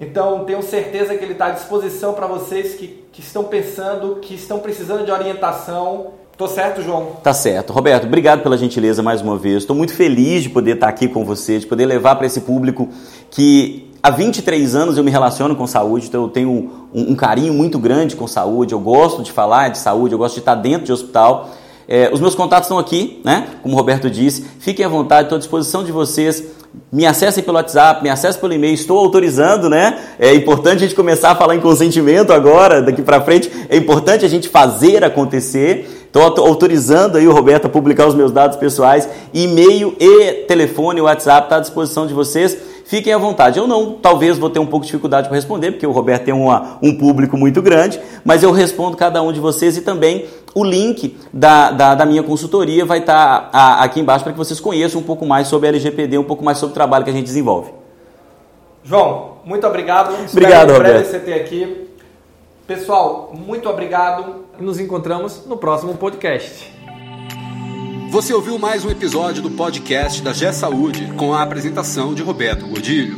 Então, 0.00 0.46
tenho 0.46 0.62
certeza 0.62 1.14
que 1.18 1.22
ele 1.22 1.34
está 1.34 1.48
à 1.48 1.50
disposição 1.50 2.14
para 2.14 2.26
vocês 2.26 2.76
que, 2.76 3.04
que 3.12 3.20
estão 3.20 3.44
pensando, 3.44 4.16
que 4.22 4.34
estão 4.34 4.58
precisando 4.60 5.04
de 5.04 5.12
orientação. 5.12 6.14
Tô 6.40 6.48
certo, 6.48 6.80
João? 6.80 7.16
Tá 7.22 7.34
certo. 7.34 7.70
Roberto, 7.70 8.06
obrigado 8.06 8.42
pela 8.42 8.56
gentileza 8.56 9.02
mais 9.02 9.20
uma 9.20 9.36
vez. 9.36 9.58
Estou 9.58 9.76
muito 9.76 9.92
feliz 9.92 10.42
de 10.42 10.48
poder 10.48 10.76
estar 10.76 10.88
aqui 10.88 11.06
com 11.06 11.22
você, 11.22 11.58
de 11.58 11.66
poder 11.66 11.84
levar 11.84 12.16
para 12.16 12.24
esse 12.24 12.40
público 12.40 12.88
que 13.30 13.92
há 14.02 14.08
23 14.08 14.74
anos 14.74 14.96
eu 14.96 15.04
me 15.04 15.10
relaciono 15.10 15.54
com 15.54 15.66
saúde, 15.66 16.06
então 16.06 16.22
eu 16.22 16.28
tenho 16.30 16.48
um, 16.48 17.10
um 17.10 17.14
carinho 17.14 17.52
muito 17.52 17.78
grande 17.78 18.16
com 18.16 18.26
saúde, 18.26 18.72
eu 18.72 18.80
gosto 18.80 19.22
de 19.22 19.30
falar 19.30 19.68
de 19.68 19.76
saúde, 19.76 20.14
eu 20.14 20.18
gosto 20.18 20.36
de 20.36 20.40
estar 20.40 20.54
dentro 20.54 20.86
de 20.86 20.92
hospital. 20.94 21.50
É, 21.92 22.08
os 22.12 22.20
meus 22.20 22.36
contatos 22.36 22.66
estão 22.66 22.78
aqui, 22.78 23.20
né? 23.24 23.48
Como 23.64 23.74
o 23.74 23.76
Roberto 23.76 24.08
disse, 24.08 24.46
fiquem 24.60 24.86
à 24.86 24.88
vontade, 24.88 25.24
estou 25.24 25.34
à 25.34 25.38
disposição 25.40 25.82
de 25.82 25.90
vocês. 25.90 26.44
Me 26.92 27.04
acessem 27.04 27.42
pelo 27.42 27.56
WhatsApp, 27.56 28.00
me 28.00 28.08
acessem 28.08 28.40
pelo 28.40 28.52
e-mail, 28.52 28.74
estou 28.74 28.96
autorizando, 28.96 29.68
né? 29.68 29.98
É 30.16 30.32
importante 30.32 30.76
a 30.76 30.86
gente 30.86 30.94
começar 30.94 31.32
a 31.32 31.34
falar 31.34 31.56
em 31.56 31.60
consentimento 31.60 32.32
agora, 32.32 32.80
daqui 32.80 33.02
para 33.02 33.20
frente. 33.20 33.50
É 33.68 33.76
importante 33.76 34.24
a 34.24 34.28
gente 34.28 34.48
fazer 34.48 35.02
acontecer. 35.02 36.06
Estou 36.06 36.22
autorizando 36.46 37.18
aí 37.18 37.26
o 37.26 37.32
Roberto 37.32 37.66
a 37.66 37.68
publicar 37.68 38.06
os 38.06 38.14
meus 38.14 38.30
dados 38.30 38.56
pessoais, 38.56 39.08
e-mail 39.34 39.96
e 39.98 40.44
telefone, 40.46 41.00
WhatsApp 41.00 41.46
está 41.46 41.56
à 41.56 41.60
disposição 41.60 42.06
de 42.06 42.14
vocês. 42.14 42.56
Fiquem 42.90 43.12
à 43.12 43.18
vontade. 43.18 43.56
Eu 43.56 43.68
não, 43.68 43.92
talvez 43.92 44.36
vou 44.36 44.50
ter 44.50 44.58
um 44.58 44.66
pouco 44.66 44.84
de 44.84 44.90
dificuldade 44.90 45.28
para 45.28 45.36
responder, 45.36 45.70
porque 45.70 45.86
o 45.86 45.92
Roberto 45.92 46.24
tem 46.24 46.34
uma, 46.34 46.76
um 46.82 46.92
público 46.92 47.36
muito 47.36 47.62
grande, 47.62 48.00
mas 48.24 48.42
eu 48.42 48.50
respondo 48.50 48.96
cada 48.96 49.22
um 49.22 49.32
de 49.32 49.38
vocês 49.38 49.76
e 49.76 49.80
também 49.80 50.24
o 50.54 50.64
link 50.64 51.16
da, 51.32 51.70
da, 51.70 51.94
da 51.94 52.06
minha 52.06 52.22
consultoria 52.22 52.84
vai 52.84 52.98
estar 52.98 53.50
tá, 53.50 53.82
aqui 53.82 54.00
embaixo 54.00 54.24
para 54.24 54.32
que 54.32 54.38
vocês 54.38 54.58
conheçam 54.58 55.00
um 55.00 55.04
pouco 55.04 55.24
mais 55.24 55.48
sobre 55.48 55.68
a 55.68 55.70
LGPD, 55.70 56.18
um 56.18 56.24
pouco 56.24 56.44
mais 56.44 56.58
sobre 56.58 56.72
o 56.72 56.74
trabalho 56.74 57.04
que 57.04 57.10
a 57.10 57.12
gente 57.12 57.26
desenvolve. 57.26 57.72
João, 58.82 59.36
muito 59.44 59.66
obrigado. 59.66 60.14
Obrigado, 60.30 60.72
Roberto. 60.72 61.06
você 61.06 61.18
ter 61.18 61.34
aqui. 61.34 61.88
Pessoal, 62.66 63.32
muito 63.34 63.68
obrigado 63.68 64.44
e 64.58 64.62
nos 64.62 64.78
encontramos 64.78 65.46
no 65.46 65.56
próximo 65.56 65.94
podcast. 65.96 66.72
Você 68.10 68.34
ouviu 68.34 68.58
mais 68.58 68.84
um 68.84 68.90
episódio 68.90 69.42
do 69.42 69.50
podcast 69.50 70.22
da 70.22 70.32
G 70.32 70.52
Saúde 70.52 71.12
com 71.16 71.32
a 71.32 71.42
apresentação 71.42 72.14
de 72.14 72.22
Roberto 72.22 72.66
Godilho. 72.66 73.16